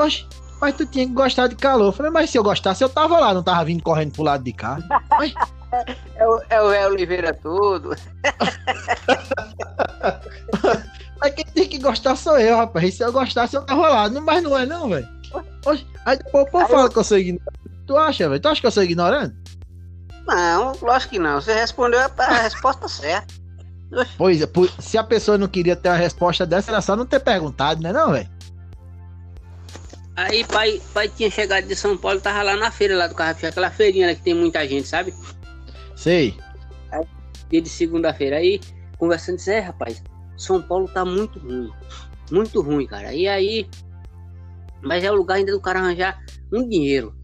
Oxe, 0.00 0.26
mas 0.64 0.76
tu 0.76 0.86
tinha 0.86 1.06
que 1.06 1.12
gostar 1.12 1.46
de 1.46 1.56
calor. 1.56 1.92
Falei, 1.92 2.10
mas 2.10 2.30
se 2.30 2.38
eu 2.38 2.42
gostasse, 2.42 2.82
eu 2.82 2.88
tava 2.88 3.18
lá, 3.18 3.34
não 3.34 3.42
tava 3.42 3.66
vindo 3.66 3.82
correndo 3.82 4.12
pro 4.12 4.22
lado 4.22 4.42
de 4.42 4.52
cá. 4.54 4.78
Mas, 5.10 5.34
é 6.16 6.26
o, 6.26 6.42
é 6.48 6.62
o 6.62 6.70
Ré 6.70 6.86
Oliveira 6.88 7.34
tudo. 7.34 7.90
Mas 11.20 11.34
quem 11.34 11.44
tem 11.44 11.68
que 11.68 11.78
gostar 11.78 12.16
sou 12.16 12.38
eu, 12.38 12.56
rapaz. 12.56 12.94
Se 12.94 13.04
eu 13.04 13.12
gostasse, 13.12 13.54
eu 13.54 13.62
tava 13.62 13.88
lá. 13.88 14.08
Mas 14.08 14.42
não 14.42 14.58
é 14.58 14.66
não, 14.66 14.88
velho. 14.88 15.08
Aí 16.04 16.18
depois 16.18 16.46
o 16.46 16.50
povo 16.50 16.66
fala 16.66 16.86
eu... 16.86 16.90
que 16.90 16.98
eu 16.98 17.04
sou 17.04 17.18
ignorante. 17.18 17.60
Tu 17.86 17.96
acha, 17.96 18.28
velho? 18.28 18.40
Tu 18.40 18.48
acha 18.48 18.60
que 18.60 18.66
eu 18.66 18.70
sou 18.70 18.82
ignorante? 18.82 19.34
Não, 20.26 20.72
lógico 20.82 21.12
que 21.12 21.18
não. 21.18 21.40
Você 21.40 21.52
respondeu 21.54 22.00
a 22.00 22.34
resposta 22.42 22.88
certa. 22.88 23.34
Pois 24.18 24.42
é, 24.42 24.48
se 24.80 24.98
a 24.98 25.04
pessoa 25.04 25.38
não 25.38 25.46
queria 25.46 25.76
ter 25.76 25.90
a 25.90 25.94
resposta 25.94 26.44
dessa, 26.44 26.70
era 26.70 26.80
só 26.80 26.96
não 26.96 27.06
ter 27.06 27.20
perguntado, 27.20 27.82
né 27.82 27.92
não, 27.92 28.12
velho? 28.12 28.28
Aí 30.16 30.44
pai, 30.44 30.80
pai 30.92 31.08
tinha 31.08 31.30
chegado 31.30 31.66
de 31.66 31.74
São 31.74 31.96
Paulo, 31.96 32.20
tava 32.20 32.42
lá 32.42 32.56
na 32.56 32.70
feira 32.70 32.96
lá 32.96 33.06
do 33.06 33.14
Carrapicho, 33.14 33.46
aquela 33.46 33.70
feirinha 33.70 34.06
lá 34.06 34.14
que 34.14 34.22
tem 34.22 34.34
muita 34.34 34.66
gente, 34.66 34.86
sabe? 34.86 35.12
Sei. 35.96 36.36
Aí, 36.92 37.04
dia 37.50 37.60
de 37.60 37.68
segunda-feira, 37.68 38.36
aí, 38.36 38.60
conversando, 38.96 39.36
disse, 39.36 39.52
é, 39.52 39.60
rapaz, 39.60 40.02
São 40.36 40.62
Paulo 40.62 40.88
tá 40.88 41.04
muito 41.04 41.38
ruim. 41.40 41.70
Muito 42.30 42.60
ruim, 42.60 42.86
cara. 42.86 43.12
E 43.12 43.26
aí, 43.26 43.68
mas 44.82 45.02
é 45.02 45.10
o 45.10 45.14
lugar 45.14 45.36
ainda 45.36 45.52
do 45.52 45.60
cara 45.60 45.80
arranjar 45.80 46.22
um 46.52 46.68
dinheiro. 46.68 47.14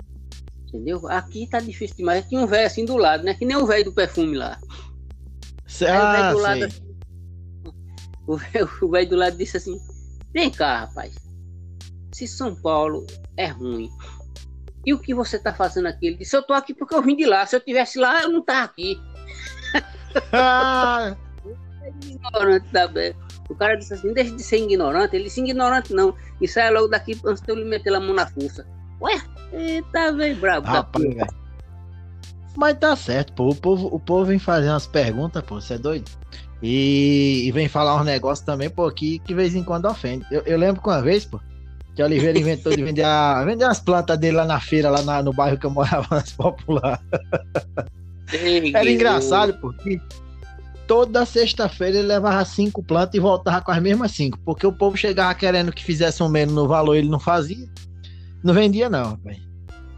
Entendeu? 0.66 1.06
Aqui 1.08 1.46
tá 1.48 1.60
difícil 1.60 1.96
demais. 1.96 2.26
Tinha 2.26 2.40
um 2.40 2.46
velho 2.46 2.66
assim 2.66 2.84
do 2.84 2.96
lado, 2.96 3.24
né? 3.24 3.34
Que 3.34 3.44
nem 3.44 3.56
o 3.56 3.66
velho 3.66 3.84
do 3.84 3.92
perfume 3.92 4.36
lá. 4.36 4.58
Ah, 5.88 6.32
o 6.34 6.40
velho 6.42 6.68
do 6.68 6.74
assim, 8.34 8.76
o 8.82 8.88
velho 8.90 9.08
do 9.08 9.16
lado 9.16 9.36
disse 9.36 9.56
assim: 9.56 9.80
Vem 10.32 10.50
cá, 10.50 10.80
rapaz. 10.80 11.29
Se 12.20 12.28
São 12.28 12.54
Paulo 12.54 13.06
é 13.34 13.46
ruim, 13.46 13.88
e 14.84 14.92
o 14.92 14.98
que 14.98 15.14
você 15.14 15.38
tá 15.38 15.54
fazendo 15.54 15.86
aqui? 15.86 16.08
Ele 16.08 16.16
disse, 16.16 16.36
eu 16.36 16.42
tô 16.42 16.52
aqui 16.52 16.74
porque 16.74 16.94
eu 16.94 17.00
vim 17.00 17.16
de 17.16 17.24
lá. 17.24 17.46
Se 17.46 17.56
eu 17.56 17.60
tivesse 17.60 17.98
lá, 17.98 18.22
eu 18.22 18.28
não 18.28 18.42
tava 18.42 18.64
aqui. 18.64 19.00
Ah. 20.32 21.16
ignorante 22.04 22.68
também. 22.72 23.14
O 23.48 23.54
cara 23.54 23.74
disse 23.76 23.94
assim, 23.94 24.12
deixa 24.12 24.36
de 24.36 24.42
ser 24.42 24.58
ignorante. 24.58 25.16
Ele 25.16 25.24
disse, 25.24 25.40
ignorante 25.40 25.94
não. 25.94 26.14
E 26.42 26.46
sai 26.46 26.70
logo 26.70 26.88
daqui 26.88 27.18
antes 27.24 27.42
de 27.42 27.50
eu 27.50 27.56
lhe 27.56 27.64
meter 27.64 27.94
a 27.94 28.00
mão 28.00 28.12
na 28.12 28.26
fuça. 28.26 28.66
Ué, 29.00 29.18
eita, 29.52 30.12
velho, 30.12 30.36
brabo. 30.36 30.66
Rapaz, 30.66 31.04
Mas 32.54 32.78
tá 32.78 32.94
certo, 32.96 33.32
pô. 33.32 33.48
O 33.48 33.54
povo, 33.54 33.88
o 33.90 33.98
povo 33.98 34.26
vem 34.26 34.38
fazer 34.38 34.68
umas 34.68 34.86
perguntas, 34.86 35.42
pô. 35.42 35.58
Você 35.58 35.74
é 35.74 35.78
doido? 35.78 36.10
E, 36.62 37.46
e, 37.46 37.52
vem 37.52 37.66
falar 37.66 37.96
uns 37.98 38.04
negócios 38.04 38.44
também, 38.44 38.68
pô, 38.68 38.90
que, 38.90 39.20
que 39.20 39.28
de 39.28 39.34
vez 39.34 39.54
em 39.54 39.64
quando 39.64 39.86
ofende. 39.86 40.26
Eu, 40.30 40.42
eu 40.42 40.58
lembro 40.58 40.82
que 40.82 40.88
uma 40.88 41.00
vez, 41.00 41.24
pô, 41.24 41.40
que 42.00 42.04
Oliveira 42.04 42.38
inventou 42.38 42.74
de 42.74 42.82
vender, 42.82 43.04
a, 43.04 43.44
vender 43.44 43.64
as 43.64 43.78
plantas 43.78 44.16
dele 44.16 44.38
lá 44.38 44.46
na 44.46 44.58
feira, 44.58 44.88
lá 44.88 45.02
na, 45.02 45.22
no 45.22 45.34
bairro 45.34 45.58
que 45.58 45.66
eu 45.66 45.70
morava, 45.70 46.06
nas 46.16 46.32
popular. 46.32 46.98
Era 48.74 48.90
engraçado, 48.90 49.52
porque 49.60 50.00
toda 50.86 51.26
sexta-feira 51.26 51.98
ele 51.98 52.08
levava 52.08 52.42
cinco 52.46 52.82
plantas 52.82 53.16
e 53.16 53.20
voltava 53.20 53.60
com 53.60 53.70
as 53.70 53.82
mesmas 53.82 54.12
cinco, 54.12 54.38
porque 54.46 54.66
o 54.66 54.72
povo 54.72 54.96
chegava 54.96 55.34
querendo 55.34 55.72
que 55.72 55.84
fizesse 55.84 56.22
um 56.22 56.28
menos 56.28 56.54
no 56.54 56.66
valor, 56.66 56.94
ele 56.94 57.10
não 57.10 57.20
fazia. 57.20 57.68
Não 58.42 58.54
vendia, 58.54 58.88
não, 58.88 59.10
rapaz. 59.10 59.38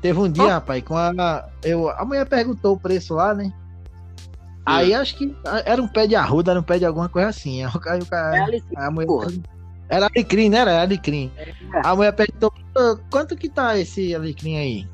Teve 0.01 0.19
um 0.19 0.29
dia, 0.29 0.45
oh. 0.45 0.49
rapaz, 0.49 0.83
com 0.83 0.97
a. 0.97 1.49
Eu, 1.63 1.89
a 1.89 2.05
mulher 2.05 2.27
perguntou 2.27 2.75
o 2.75 2.81
preço 2.81 3.15
lá, 3.15 3.33
né? 3.33 3.53
Aí 4.67 4.93
acho 4.93 5.17
que 5.17 5.33
era 5.65 5.81
um 5.81 5.87
pé 5.87 6.09
de 6.09 6.17
arruda, 6.17 6.51
era 6.51 6.59
um 6.59 6.65
pé 6.65 6.79
de 6.79 6.85
alguma 6.85 7.09
coisa 7.09 7.29
assim. 7.29 7.63
Aí 7.63 7.71
o 8.01 8.07
cara, 8.07 8.45
é 8.77 8.85
a 8.85 8.91
mulher, 8.91 9.09
era 9.93 10.07
alecrim, 10.07 10.49
né? 10.49 10.59
Era 10.59 10.81
alecrim. 10.81 11.31
É. 11.37 11.53
A 11.85 11.95
mulher 11.95 12.13
perguntou, 12.13 12.51
quanto 13.11 13.37
que 13.37 13.49
tá 13.49 13.79
esse 13.79 14.15
alecrim 14.15 14.57
aí? 14.57 14.89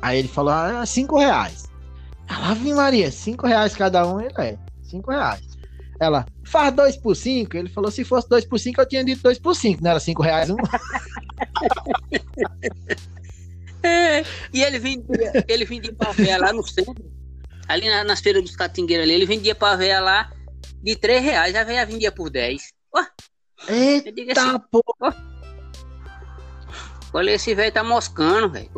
Aí 0.00 0.20
ele 0.20 0.28
falou, 0.28 0.52
ah, 0.52 0.86
cinco 0.86 1.18
reais. 1.18 1.64
Ela, 2.28 2.52
Ave 2.52 2.72
Maria, 2.72 3.10
cinco 3.10 3.46
reais 3.46 3.74
cada 3.74 4.06
um, 4.06 4.20
ele 4.20 4.32
é, 4.38 4.56
cinco 4.82 5.10
reais. 5.10 5.44
Ela, 5.98 6.24
faz 6.44 6.72
dois 6.72 6.96
por 6.96 7.16
cinco? 7.16 7.56
Ele 7.56 7.68
falou, 7.68 7.90
se 7.90 8.04
fosse 8.04 8.28
dois 8.28 8.44
por 8.44 8.60
cinco, 8.60 8.80
eu 8.80 8.86
tinha 8.86 9.04
dito 9.04 9.22
dois 9.22 9.38
por 9.38 9.56
cinco, 9.56 9.82
não 9.82 9.90
era 9.90 9.98
cinco 9.98 10.22
reais 10.22 10.48
um? 10.48 10.56
é, 13.82 14.22
e 14.52 14.62
ele 14.62 14.78
vendia, 14.78 15.44
ele 15.48 15.64
vendia 15.64 15.92
pavé 15.92 16.38
lá 16.38 16.52
no 16.52 16.64
centro, 16.64 17.04
ali 17.66 17.88
na, 17.88 18.04
nas 18.04 18.20
feiras 18.20 18.44
dos 18.44 18.54
catingueiros 18.54 19.04
ali, 19.04 19.14
ele 19.14 19.26
vendia 19.26 19.56
pavé 19.56 19.98
lá 19.98 20.30
de 20.82 20.94
3 20.94 21.24
reais, 21.24 21.56
a 21.56 21.64
velha 21.64 21.84
vendia 21.84 22.12
por 22.12 22.30
10. 22.30 22.76
Eita, 23.68 24.10
assim, 24.10 24.58
porra! 24.70 25.16
Olha, 27.12 27.30
esse 27.30 27.54
velho 27.54 27.72
tá 27.72 27.82
moscando, 27.82 28.50
velho. 28.50 28.70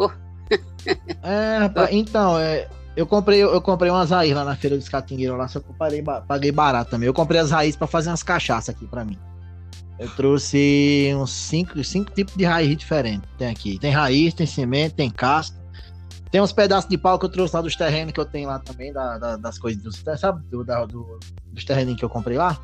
É, 1.23 1.59
rapaz, 1.59 1.91
então, 1.93 2.39
é, 2.39 2.69
eu 2.97 3.07
comprei, 3.07 3.43
eu 3.43 3.61
comprei 3.61 3.91
umas 3.91 4.11
raízes 4.11 4.37
lá 4.37 4.45
na 4.45 4.57
feira 4.57 4.77
dos 4.77 4.89
catingueiros 4.89 5.37
lá, 5.37 5.47
só 5.47 5.61
que 5.61 5.69
eu 5.69 5.75
parei, 5.75 6.03
paguei 6.03 6.51
barato 6.51 6.91
também. 6.91 7.07
Eu 7.07 7.15
comprei 7.15 7.41
as 7.41 7.51
raízes 7.51 7.77
para 7.77 7.87
fazer 7.87 8.11
umas 8.11 8.23
cachaças 8.23 8.75
aqui 8.75 8.87
para 8.87 9.05
mim. 9.05 9.19
Eu 9.99 10.09
trouxe 10.11 11.13
uns 11.17 11.33
cinco, 11.33 11.83
cinco 11.83 12.13
tipos 12.13 12.35
de 12.37 12.45
raiz 12.45 12.77
diferentes. 12.77 13.29
Tem 13.37 13.49
aqui. 13.49 13.79
Tem 13.79 13.91
raiz, 13.91 14.33
tem 14.33 14.47
semente, 14.47 14.95
tem 14.95 15.11
casca. 15.11 15.57
Tem 16.31 16.41
uns 16.41 16.53
pedaços 16.53 16.89
de 16.89 16.97
pau 16.99 17.19
que 17.19 17.25
eu 17.25 17.29
trouxe 17.29 17.57
lá 17.57 17.63
dos 17.63 17.75
terrenos 17.75 18.13
que 18.13 18.21
eu 18.21 18.25
tenho 18.25 18.49
lá 18.49 18.59
também, 18.59 18.93
da, 18.93 19.19
da, 19.19 19.37
das 19.37 19.59
coisas 19.59 19.83
dos, 19.83 20.03
sabe, 20.19 20.45
do, 20.47 20.63
da, 20.63 20.85
do, 20.85 21.19
dos 21.53 21.65
terrenos 21.65 21.97
que 21.97 22.05
eu 22.05 22.09
comprei 22.09 22.37
lá. 22.37 22.59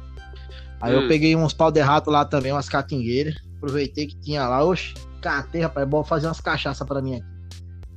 Aí 0.81 0.95
hum. 0.95 1.03
eu 1.03 1.09
peguei 1.09 1.35
uns 1.37 1.53
pau 1.53 1.71
de 1.71 1.81
rato 1.81 2.11
lá 2.11 2.25
também, 2.25 2.53
umas 2.53 2.69
catingueiras. 2.69 3.35
Aproveitei 3.57 4.07
que 4.07 4.17
tinha 4.17 4.47
lá. 4.47 4.65
Oxe, 4.65 4.95
catei, 5.21 5.63
rapaz, 5.63 5.87
é 5.87 5.89
bom 5.89 6.05
fazer 6.05 6.27
umas 6.27 6.41
cachaças 6.41 6.87
para 6.87 7.01
mim 7.01 7.17
aqui. 7.17 7.35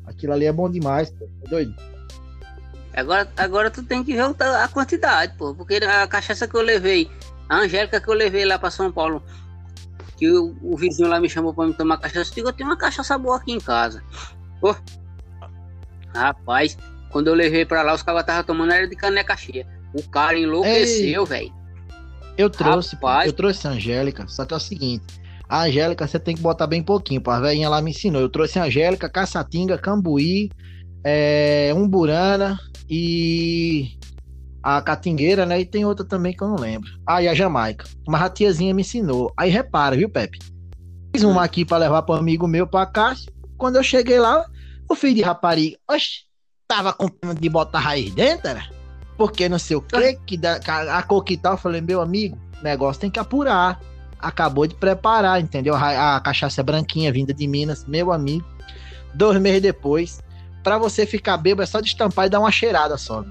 Aquilo 0.06 0.34
ali 0.34 0.46
é 0.46 0.52
bom 0.54 0.70
demais, 0.70 1.10
pô. 1.10 1.30
É 1.46 1.50
doido. 1.50 1.76
Agora, 2.94 3.30
agora 3.38 3.70
tu 3.70 3.84
tem 3.84 4.04
que 4.04 4.14
ver 4.14 4.22
a 4.22 4.68
quantidade, 4.70 5.36
pô. 5.38 5.54
Porque 5.54 5.76
a 5.76 6.08
cachaça 6.08 6.48
que 6.48 6.56
eu 6.56 6.62
levei, 6.62 7.12
a 7.50 7.58
Angélica 7.58 8.00
que 8.00 8.10
eu 8.10 8.14
levei 8.14 8.46
lá 8.46 8.58
pra 8.58 8.72
São 8.72 8.92
Paulo, 8.92 9.22
que 10.18 10.30
o, 10.32 10.56
o 10.64 10.76
vizinho 10.76 11.10
lá 11.10 11.20
me 11.20 11.30
chamou 11.30 11.54
pra 11.54 11.68
me 11.68 11.74
tomar 11.74 11.98
cachaça, 11.98 12.32
eu 12.32 12.36
digo, 12.36 12.48
eu 12.50 12.54
tenho 12.54 12.70
uma 12.70 12.78
cachaça 12.78 13.18
boa 13.18 13.38
aqui 13.38 13.52
em 13.52 13.60
casa. 13.60 14.02
Pô, 14.60 14.76
rapaz, 16.16 16.78
quando 17.12 17.28
eu 17.28 17.36
levei 17.36 17.66
pra 17.66 17.84
lá, 17.84 17.94
os 17.94 18.02
caras 18.02 18.22
estavam 18.22 18.44
tomando 18.44 18.74
era 18.74 18.88
de 18.88 18.96
caneca 18.96 19.36
cheia. 19.38 19.68
O 19.94 20.02
cara 20.10 20.38
enlouqueceu, 20.38 21.26
velho. 21.26 21.54
Eu 22.38 22.50
trouxe, 22.50 22.96
rapaz. 22.96 23.28
eu 23.28 23.34
trouxe 23.34 23.68
a 23.68 23.72
Angélica, 23.72 24.28
só 24.28 24.46
que 24.46 24.54
é 24.54 24.58
o 24.58 24.60
seguinte. 24.60 25.06
A 25.50 25.64
Angélica 25.64 26.08
você 26.08 26.20
tem 26.20 26.36
que 26.36 26.42
botar 26.42 26.68
bem 26.68 26.84
pouquinho, 26.84 27.22
pô. 27.22 27.32
A 27.32 27.40
velhinha 27.40 27.70
lá 27.70 27.82
me 27.82 27.92
ensinou. 27.92 28.22
Eu 28.22 28.30
trouxe 28.30 28.60
a 28.60 28.66
Angélica, 28.66 29.10
Caçatinga, 29.10 29.78
Cambuí, 29.78 30.52
é, 31.04 31.72
Umburana, 31.74 32.60
e 32.90 33.98
a 34.62 34.82
catingueira, 34.82 35.46
né? 35.46 35.60
E 35.60 35.66
tem 35.66 35.86
outra 35.86 36.06
também 36.06 36.34
que 36.34 36.44
eu 36.44 36.48
não 36.48 36.58
lembro. 36.58 36.90
Ah, 37.06 37.22
e 37.22 37.28
a 37.28 37.34
Jamaica. 37.34 37.86
Mas 38.08 38.22
a 38.22 38.30
tiazinha 38.30 38.74
me 38.74 38.82
ensinou. 38.82 39.32
Aí 39.38 39.50
repara, 39.50 39.96
viu, 39.96 40.10
Pepe? 40.10 40.40
Fiz 41.14 41.24
uma 41.24 41.44
aqui 41.44 41.66
para 41.66 41.78
levar 41.78 42.02
para 42.04 42.20
amigo 42.20 42.48
meu, 42.48 42.68
para 42.68 42.86
Cássio. 42.86 43.32
Quando 43.58 43.78
eu 43.78 43.84
cheguei 43.84 44.20
lá, 44.20 44.46
o 44.90 44.96
filho 44.96 45.16
de 45.16 45.22
rapariga, 45.22 45.78
oxe, 45.90 46.26
tava 46.68 46.94
com 46.94 47.08
pena 47.08 47.34
de 47.34 47.50
botar 47.50 47.80
raiz 47.80 48.14
dentro, 48.14 48.50
era? 48.50 48.77
Porque 49.18 49.50
não 49.50 49.58
sei 49.58 49.76
o 49.76 49.82
que, 49.82 50.14
que 50.26 50.38
dá, 50.38 50.60
a 50.92 51.02
cor 51.04 51.24
que 51.24 51.36
tal. 51.36 51.54
Eu 51.54 51.58
falei, 51.58 51.82
meu 51.82 52.02
amigo, 52.02 52.38
negócio 52.62 53.02
tem 53.02 53.10
que 53.10 53.20
apurar. 53.20 53.80
Acabou 54.20 54.68
de 54.68 54.76
preparar, 54.76 55.42
entendeu? 55.42 55.76
A, 55.76 56.16
a 56.16 56.20
cachaça 56.20 56.62
branquinha 56.64 57.12
vinda 57.12 57.34
de 57.34 57.48
Minas, 57.48 57.86
meu 57.86 58.12
amigo. 58.12 58.46
Dois 59.14 59.40
meses 59.42 59.62
depois, 59.62 60.22
pra 60.64 60.78
você 60.78 61.06
ficar 61.06 61.38
bêbado 61.38 61.64
é 61.64 61.66
só 61.66 61.82
destampar 61.82 62.28
e 62.28 62.30
dar 62.30 62.40
uma 62.40 62.52
cheirada 62.52 62.98
só. 62.98 63.24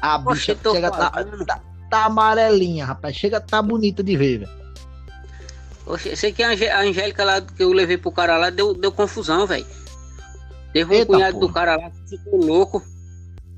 A 0.00 0.18
bicha 0.18 0.54
Poxa, 0.54 0.74
chega 0.74 0.90
tá, 0.90 1.10
tá, 1.10 1.60
tá, 1.90 2.04
amarelinha, 2.04 2.84
rapaz. 2.86 3.16
Chega 3.16 3.40
tá 3.40 3.60
bonita 3.60 4.02
de 4.02 4.16
ver, 4.16 4.38
velho. 4.38 4.64
Oxe, 5.86 6.16
sei 6.16 6.32
que 6.32 6.42
a 6.42 6.80
Angélica 6.80 7.24
lá 7.24 7.40
que 7.42 7.62
eu 7.62 7.72
levei 7.72 7.98
pro 7.98 8.10
cara 8.10 8.38
lá 8.38 8.48
deu, 8.48 8.72
deu 8.72 8.90
confusão, 8.90 9.46
velho. 9.46 9.66
Teve 10.72 10.90
um 10.90 10.94
Eita, 10.94 11.06
cunhado 11.06 11.34
porra. 11.34 11.46
do 11.46 11.52
cara 11.52 11.76
lá 11.76 11.90
que 11.90 12.16
ficou 12.16 12.44
louco. 12.44 12.82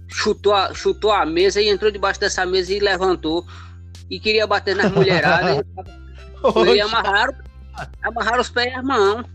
Chutou 0.09 0.55
a, 0.55 0.73
chutou 0.73 1.13
a 1.13 1.27
mesa 1.27 1.61
e 1.61 1.69
entrou 1.69 1.91
debaixo 1.91 2.21
dessa 2.21 2.47
mesa 2.47 2.73
e 2.73 2.79
levantou. 2.79 3.45
E 4.09 4.21
queria 4.21 4.47
bater 4.47 4.77
nas 4.77 4.91
mulheradas. 4.93 5.65
e 6.75 6.81
amarraram, 6.81 7.35
amarraram 8.03 8.41
os 8.41 8.51
pés 8.51 8.73
e 8.73 8.77
as 8.77 8.85
mãos. 8.85 9.27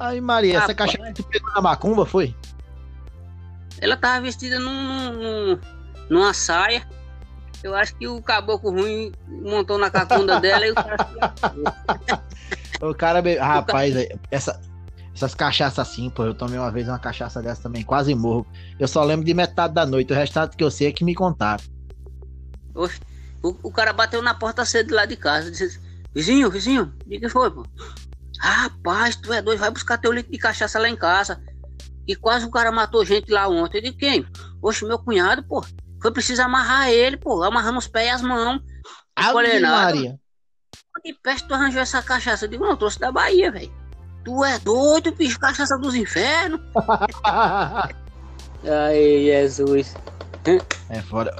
Aí, 0.00 0.18
Maria, 0.18 0.56
essa 0.56 0.74
caixa 0.74 0.96
que 0.96 1.12
tu 1.12 1.22
pegou 1.24 1.52
na 1.52 1.60
macumba, 1.60 2.06
foi? 2.06 2.34
Ela 3.78 3.98
tava 3.98 4.22
vestida 4.22 4.58
num, 4.58 5.12
num, 5.12 5.60
numa 6.08 6.32
saia. 6.32 6.86
Eu 7.62 7.74
acho 7.74 7.94
que 7.96 8.08
o 8.08 8.22
caboclo 8.22 8.70
ruim 8.70 9.12
montou 9.28 9.76
na 9.76 9.90
cacunda 9.90 10.40
dela 10.40 10.66
e 10.66 10.70
o 10.70 10.74
cara. 10.74 10.96
o 12.80 12.94
cara, 12.94 13.22
rapaz, 13.44 13.94
essa, 14.30 14.58
essas 15.20 15.34
cachaças 15.34 15.78
assim, 15.78 16.08
pô, 16.08 16.24
eu 16.24 16.34
tomei 16.34 16.58
uma 16.58 16.70
vez 16.70 16.88
uma 16.88 16.98
cachaça 16.98 17.42
dessa 17.42 17.62
também, 17.62 17.82
quase 17.82 18.14
morro. 18.14 18.46
Eu 18.78 18.88
só 18.88 19.04
lembro 19.04 19.24
de 19.24 19.34
metade 19.34 19.74
da 19.74 19.84
noite, 19.84 20.12
o 20.12 20.16
restante 20.16 20.56
que 20.56 20.64
eu 20.64 20.70
sei 20.70 20.88
é 20.88 20.92
que 20.92 21.04
me 21.04 21.14
contaram. 21.14 21.62
Oxe, 22.74 23.00
o, 23.42 23.54
o 23.62 23.70
cara 23.70 23.92
bateu 23.92 24.22
na 24.22 24.34
porta 24.34 24.64
cedo 24.64 24.94
lá 24.94 25.04
de 25.04 25.16
casa, 25.16 25.50
disse: 25.50 25.78
Vizinho, 26.14 26.50
vizinho, 26.50 26.94
o 27.04 27.08
que 27.08 27.28
foi, 27.28 27.50
pô? 27.50 27.66
Rapaz, 28.40 29.16
tu 29.16 29.32
é 29.32 29.42
doido, 29.42 29.58
vai 29.58 29.70
buscar 29.70 29.98
teu 29.98 30.10
litro 30.10 30.32
de 30.32 30.38
cachaça 30.38 30.78
lá 30.78 30.88
em 30.88 30.96
casa. 30.96 31.42
E 32.08 32.16
quase 32.16 32.46
o 32.46 32.50
cara 32.50 32.72
matou 32.72 33.04
gente 33.04 33.30
lá 33.30 33.46
ontem. 33.46 33.82
De 33.82 33.92
quem? 33.92 34.26
Oxe, 34.62 34.84
meu 34.86 34.98
cunhado, 34.98 35.42
pô. 35.44 35.64
Foi 36.00 36.10
preciso 36.10 36.40
amarrar 36.42 36.88
ele, 36.88 37.18
pô. 37.18 37.42
Amarrando 37.42 37.78
os 37.78 37.86
pés 37.86 38.06
e 38.06 38.10
as 38.10 38.22
mãos. 38.22 38.62
Ave 39.14 39.60
Maria. 39.60 40.18
De 41.04 41.14
peste 41.22 41.46
tu 41.46 41.54
arranjou 41.54 41.80
essa 41.80 42.02
cachaça? 42.02 42.46
Eu 42.46 42.48
digo, 42.48 42.64
não, 42.64 42.76
trouxe 42.76 42.98
da 42.98 43.12
Bahia, 43.12 43.50
velho. 43.52 43.79
Tu 44.30 44.44
é 44.44 44.60
doido, 44.60 45.10
bicho, 45.10 45.40
cachaça 45.40 45.76
dos 45.76 45.92
infernos. 45.92 46.60
Ai, 48.62 49.24
Jesus. 49.24 49.96
É 50.88 51.02
fora. 51.02 51.34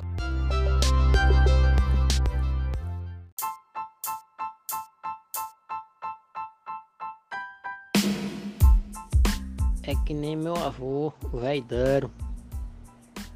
É 9.85 9.94
que 10.05 10.12
nem 10.12 10.35
meu 10.35 10.57
avô, 10.57 11.12
o 11.33 11.38
velho 11.38 11.62
Daro. 11.62 12.11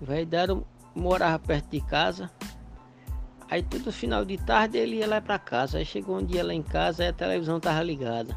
O 0.01 0.05
velho 0.05 0.27
Daro 0.27 0.67
morava 0.97 1.38
perto 1.38 1.71
de 1.71 1.81
casa. 1.81 2.29
Aí 3.49 3.62
todo 3.62 3.93
final 3.93 4.25
de 4.25 4.37
tarde 4.37 4.79
ele 4.79 4.97
ia 4.97 5.07
lá 5.07 5.21
pra 5.21 5.38
casa. 5.38 5.79
Aí 5.79 5.87
chegou 5.87 6.19
um 6.19 6.25
dia 6.25 6.43
lá 6.43 6.53
em 6.53 6.62
casa 6.62 7.05
e 7.05 7.07
a 7.07 7.12
televisão 7.12 7.61
tava 7.61 7.85
ligada. 7.85 8.37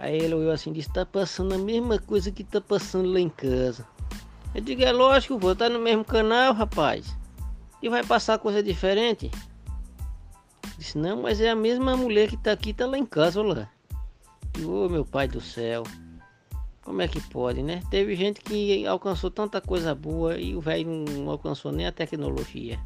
Aí 0.00 0.16
ele 0.16 0.34
olhou 0.34 0.50
assim 0.50 0.72
disse, 0.72 0.90
tá 0.90 1.04
passando 1.04 1.54
a 1.54 1.58
mesma 1.58 1.98
coisa 1.98 2.32
que 2.32 2.42
tá 2.42 2.58
passando 2.58 3.12
lá 3.12 3.20
em 3.20 3.28
casa. 3.28 3.86
Eu 4.54 4.62
digo, 4.62 4.82
é 4.82 4.90
lógico, 4.90 5.38
vou 5.38 5.54
tá 5.54 5.68
no 5.68 5.78
mesmo 5.78 6.02
canal, 6.02 6.54
rapaz. 6.54 7.14
E 7.82 7.88
vai 7.88 8.02
passar 8.02 8.38
coisa 8.38 8.62
diferente? 8.62 9.30
Disse, 10.78 10.96
não, 10.96 11.20
mas 11.20 11.38
é 11.38 11.50
a 11.50 11.54
mesma 11.54 11.98
mulher 11.98 12.30
que 12.30 12.36
tá 12.38 12.50
aqui, 12.50 12.72
tá 12.72 12.86
lá 12.86 12.96
em 12.96 13.04
casa, 13.04 13.40
olha 13.40 13.60
lá. 13.60 13.70
Ô 14.64 14.86
oh, 14.86 14.88
meu 14.88 15.04
pai 15.04 15.28
do 15.28 15.40
céu. 15.40 15.82
Como 16.82 17.02
é 17.02 17.06
que 17.06 17.20
pode, 17.20 17.62
né? 17.62 17.82
Teve 17.90 18.16
gente 18.16 18.40
que 18.40 18.86
alcançou 18.86 19.30
tanta 19.30 19.60
coisa 19.60 19.94
boa 19.94 20.38
e 20.38 20.56
o 20.56 20.62
velho 20.62 20.88
não 20.88 21.28
alcançou 21.28 21.70
nem 21.70 21.86
a 21.86 21.92
tecnologia. 21.92 22.80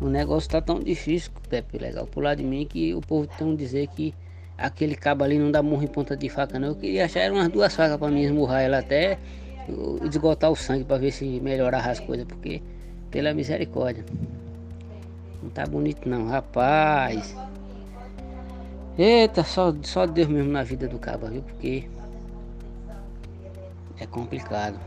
O 0.00 0.08
negócio 0.08 0.50
tá 0.50 0.60
tão 0.60 0.80
difícil, 0.80 1.30
Pepe, 1.48 1.78
legal, 1.78 2.06
por 2.06 2.22
lado 2.22 2.38
de 2.38 2.44
mim, 2.44 2.66
que 2.66 2.94
o 2.94 3.00
povo 3.00 3.26
tem 3.38 3.54
dizer 3.54 3.86
que 3.88 4.14
aquele 4.58 4.96
cabo 4.96 5.24
ali 5.24 5.38
não 5.38 5.50
dá 5.50 5.62
murro 5.62 5.82
em 5.82 5.88
ponta 5.88 6.16
de 6.16 6.28
faca, 6.28 6.58
não. 6.58 6.68
Eu 6.68 6.76
queria 6.76 7.04
achar 7.04 7.30
umas 7.30 7.48
duas 7.48 7.74
facas 7.74 7.96
para 7.96 8.10
mim 8.10 8.22
esmurrar 8.22 8.62
ela 8.62 8.78
até 8.78 9.18
esgotar 10.02 10.50
o 10.50 10.56
sangue 10.56 10.84
para 10.84 10.98
ver 10.98 11.10
se 11.10 11.24
melhorava 11.40 11.90
as 11.90 12.00
coisas, 12.00 12.26
porque 12.26 12.62
pela 13.10 13.32
misericórdia. 13.32 14.04
Não 15.42 15.50
tá 15.50 15.66
bonito 15.66 16.08
não, 16.08 16.26
rapaz. 16.26 17.36
Eita, 18.96 19.42
só, 19.42 19.74
só 19.82 20.06
Deus 20.06 20.28
mesmo 20.28 20.52
na 20.52 20.62
vida 20.62 20.86
do 20.86 20.98
cabo, 20.98 21.26
viu? 21.26 21.42
Porque 21.42 21.88
é 23.98 24.06
complicado. 24.06 24.78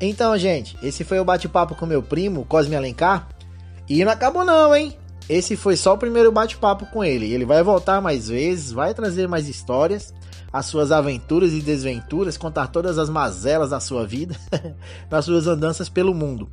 Então, 0.00 0.36
gente, 0.36 0.76
esse 0.82 1.04
foi 1.04 1.18
o 1.18 1.24
bate-papo 1.24 1.74
com 1.74 1.86
meu 1.86 2.02
primo, 2.02 2.44
Cosme 2.44 2.76
Alencar. 2.76 3.28
E 3.88 4.04
não 4.04 4.12
acabou 4.12 4.44
não, 4.44 4.74
hein? 4.74 4.96
Esse 5.28 5.56
foi 5.56 5.76
só 5.76 5.94
o 5.94 5.98
primeiro 5.98 6.30
bate-papo 6.30 6.86
com 6.86 7.02
ele. 7.02 7.32
Ele 7.32 7.44
vai 7.44 7.62
voltar 7.62 8.00
mais 8.00 8.28
vezes, 8.28 8.72
vai 8.72 8.94
trazer 8.94 9.26
mais 9.26 9.48
histórias 9.48 10.14
as 10.52 10.66
suas 10.66 10.90
aventuras 10.90 11.52
e 11.52 11.60
desventuras, 11.60 12.38
contar 12.38 12.68
todas 12.68 12.98
as 12.98 13.10
mazelas 13.10 13.70
da 13.70 13.80
sua 13.80 14.06
vida, 14.06 14.34
nas 15.10 15.24
suas 15.24 15.46
andanças 15.46 15.88
pelo 15.88 16.14
mundo. 16.14 16.48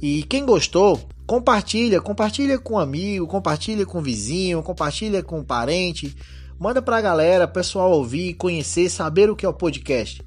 E 0.00 0.22
quem 0.22 0.46
gostou, 0.46 1.00
compartilha, 1.26 2.00
compartilha 2.00 2.58
com 2.58 2.74
um 2.74 2.78
amigo, 2.78 3.26
compartilha 3.26 3.84
com 3.84 3.98
um 3.98 4.02
vizinho, 4.02 4.62
compartilha 4.62 5.22
com 5.22 5.40
um 5.40 5.44
parente, 5.44 6.16
Manda 6.62 6.80
pra 6.80 7.00
galera, 7.00 7.48
pessoal 7.48 7.90
ouvir, 7.90 8.34
conhecer, 8.34 8.88
saber 8.88 9.28
o 9.28 9.34
que 9.34 9.44
é 9.44 9.48
o 9.48 9.52
podcast. 9.52 10.22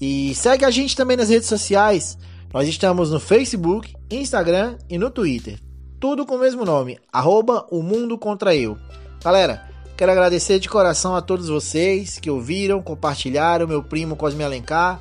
E 0.00 0.34
segue 0.34 0.64
a 0.64 0.70
gente 0.70 0.96
também 0.96 1.16
nas 1.16 1.28
redes 1.28 1.48
sociais. 1.48 2.18
Nós 2.52 2.68
estamos 2.68 3.10
no 3.10 3.18
Facebook, 3.18 3.94
Instagram 4.10 4.76
e 4.88 4.98
no 4.98 5.10
Twitter. 5.10 5.58
Tudo 5.98 6.26
com 6.26 6.34
o 6.34 6.38
mesmo 6.38 6.64
nome, 6.64 6.98
arroba 7.12 7.66
o 7.70 7.82
mundo 7.82 8.18
contra 8.18 8.54
eu. 8.54 8.78
Galera, 9.22 9.68
quero 9.96 10.12
agradecer 10.12 10.58
de 10.58 10.68
coração 10.68 11.16
a 11.16 11.22
todos 11.22 11.48
vocês 11.48 12.18
que 12.18 12.30
ouviram, 12.30 12.82
compartilharam, 12.82 13.66
meu 13.66 13.82
primo 13.82 14.14
Cosme 14.14 14.44
Alencar. 14.44 15.00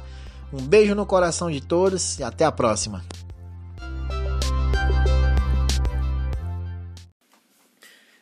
Um 0.51 0.61
beijo 0.61 0.95
no 0.95 1.05
coração 1.05 1.51
de 1.51 1.59
todos 1.59 2.19
e 2.19 2.23
até 2.23 2.45
a 2.45 2.51
próxima. 2.51 3.03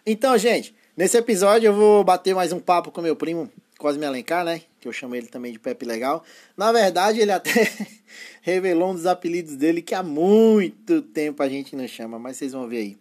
Então, 0.06 0.38
gente, 0.38 0.74
nesse 0.98 1.18
episódio 1.18 1.68
eu 1.68 1.74
vou 1.74 2.04
bater 2.04 2.34
mais 2.34 2.52
um 2.52 2.60
papo 2.60 2.90
com 2.90 3.02
meu 3.02 3.16
primo 3.16 3.50
Cosme 3.82 4.06
Alencar, 4.06 4.46
né? 4.46 4.62
Que 4.80 4.88
eu 4.88 4.94
chamo 4.94 5.16
ele 5.16 5.26
também 5.26 5.52
de 5.52 5.58
Pepe 5.58 5.88
Legal. 5.88 6.24
Na 6.56 6.72
verdade, 6.72 7.20
ele 7.20 7.32
até 7.32 7.52
revelou 8.44 8.92
um 8.92 8.94
dos 8.94 9.08
apelidos 9.08 9.56
dele 9.56 9.82
que 9.82 9.96
há 9.96 10.04
muito 10.04 11.02
tempo 11.02 11.42
a 11.42 11.50
gente 11.50 11.76
não 11.76 11.88
chama, 11.88 12.20
mas 12.20 12.38
vocês 12.38 12.52
vão 12.52 12.68
ver 12.68 12.78
aí. 12.78 12.98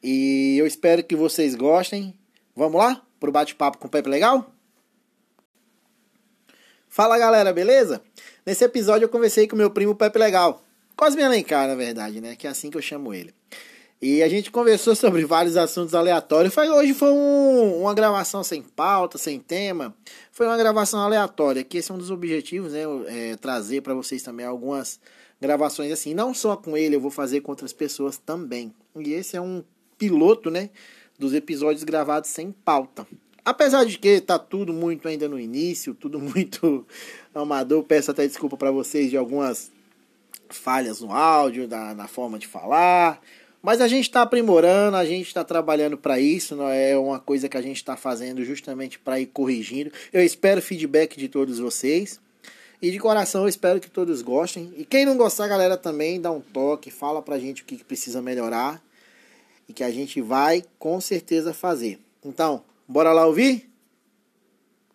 E 0.00 0.56
eu 0.56 0.68
espero 0.68 1.02
que 1.02 1.16
vocês 1.16 1.56
gostem. 1.56 2.14
Vamos 2.54 2.78
lá 2.78 3.04
pro 3.18 3.32
bate-papo 3.32 3.78
com 3.78 3.88
o 3.88 3.90
Pepe 3.90 4.08
Legal? 4.08 4.48
Fala 6.88 7.18
galera, 7.18 7.52
beleza? 7.52 8.00
Nesse 8.46 8.62
episódio 8.62 9.06
eu 9.06 9.08
conversei 9.08 9.48
com 9.48 9.56
meu 9.56 9.72
primo 9.72 9.96
Pepe 9.96 10.16
Legal. 10.16 10.62
Cosme 10.94 11.24
Alencar, 11.24 11.66
na 11.66 11.74
verdade, 11.74 12.20
né? 12.20 12.36
Que 12.36 12.46
é 12.46 12.50
assim 12.50 12.70
que 12.70 12.78
eu 12.78 12.82
chamo 12.82 13.12
ele. 13.12 13.34
E 14.00 14.22
a 14.22 14.28
gente 14.28 14.50
conversou 14.50 14.94
sobre 14.94 15.24
vários 15.24 15.56
assuntos 15.56 15.92
aleatórios. 15.92 16.54
Foi, 16.54 16.68
hoje 16.68 16.94
foi 16.94 17.10
um, 17.10 17.80
uma 17.80 17.92
gravação 17.92 18.44
sem 18.44 18.62
pauta, 18.62 19.18
sem 19.18 19.40
tema. 19.40 19.92
Foi 20.30 20.46
uma 20.46 20.56
gravação 20.56 21.00
aleatória, 21.00 21.64
que 21.64 21.78
esse 21.78 21.90
é 21.90 21.94
um 21.94 21.98
dos 21.98 22.10
objetivos, 22.10 22.72
né? 22.72 22.82
É, 23.08 23.36
trazer 23.36 23.80
para 23.80 23.94
vocês 23.94 24.22
também 24.22 24.46
algumas 24.46 25.00
gravações 25.40 25.90
assim. 25.90 26.14
Não 26.14 26.32
só 26.32 26.56
com 26.56 26.76
ele, 26.76 26.94
eu 26.94 27.00
vou 27.00 27.10
fazer 27.10 27.40
com 27.40 27.50
outras 27.50 27.72
pessoas 27.72 28.16
também. 28.16 28.72
E 28.96 29.12
esse 29.12 29.36
é 29.36 29.40
um 29.40 29.64
piloto, 29.98 30.48
né? 30.48 30.70
Dos 31.18 31.34
episódios 31.34 31.82
gravados 31.82 32.30
sem 32.30 32.52
pauta. 32.52 33.04
Apesar 33.44 33.84
de 33.84 33.98
que 33.98 34.20
tá 34.20 34.38
tudo 34.38 34.72
muito 34.72 35.08
ainda 35.08 35.28
no 35.28 35.40
início, 35.40 35.92
tudo 35.92 36.20
muito 36.22 36.86
amador, 37.34 37.82
peço 37.82 38.12
até 38.12 38.24
desculpa 38.28 38.56
para 38.56 38.70
vocês 38.70 39.10
de 39.10 39.16
algumas 39.16 39.72
falhas 40.48 41.00
no 41.00 41.12
áudio, 41.12 41.66
da, 41.66 41.94
na 41.94 42.06
forma 42.06 42.38
de 42.38 42.46
falar. 42.46 43.20
Mas 43.68 43.82
a 43.82 43.86
gente 43.86 44.04
está 44.04 44.22
aprimorando, 44.22 44.96
a 44.96 45.04
gente 45.04 45.26
está 45.26 45.44
trabalhando 45.44 45.98
para 45.98 46.18
isso, 46.18 46.56
não 46.56 46.70
é 46.70 46.96
uma 46.96 47.20
coisa 47.20 47.50
que 47.50 47.56
a 47.58 47.60
gente 47.60 47.76
está 47.76 47.98
fazendo 47.98 48.42
justamente 48.42 48.98
para 48.98 49.20
ir 49.20 49.26
corrigindo. 49.26 49.92
Eu 50.10 50.24
espero 50.24 50.62
feedback 50.62 51.18
de 51.18 51.28
todos 51.28 51.58
vocês. 51.58 52.18
E 52.80 52.90
de 52.90 52.98
coração 52.98 53.42
eu 53.42 53.48
espero 53.48 53.78
que 53.78 53.90
todos 53.90 54.22
gostem. 54.22 54.72
E 54.74 54.86
quem 54.86 55.04
não 55.04 55.18
gostar, 55.18 55.48
galera, 55.48 55.76
também 55.76 56.18
dá 56.18 56.32
um 56.32 56.40
toque, 56.40 56.90
fala 56.90 57.20
pra 57.20 57.38
gente 57.38 57.60
o 57.60 57.66
que 57.66 57.84
precisa 57.84 58.22
melhorar 58.22 58.82
e 59.68 59.74
que 59.74 59.84
a 59.84 59.90
gente 59.90 60.18
vai 60.22 60.64
com 60.78 60.98
certeza 60.98 61.52
fazer. 61.52 61.98
Então, 62.24 62.64
bora 62.88 63.12
lá 63.12 63.26
ouvir? 63.26 63.67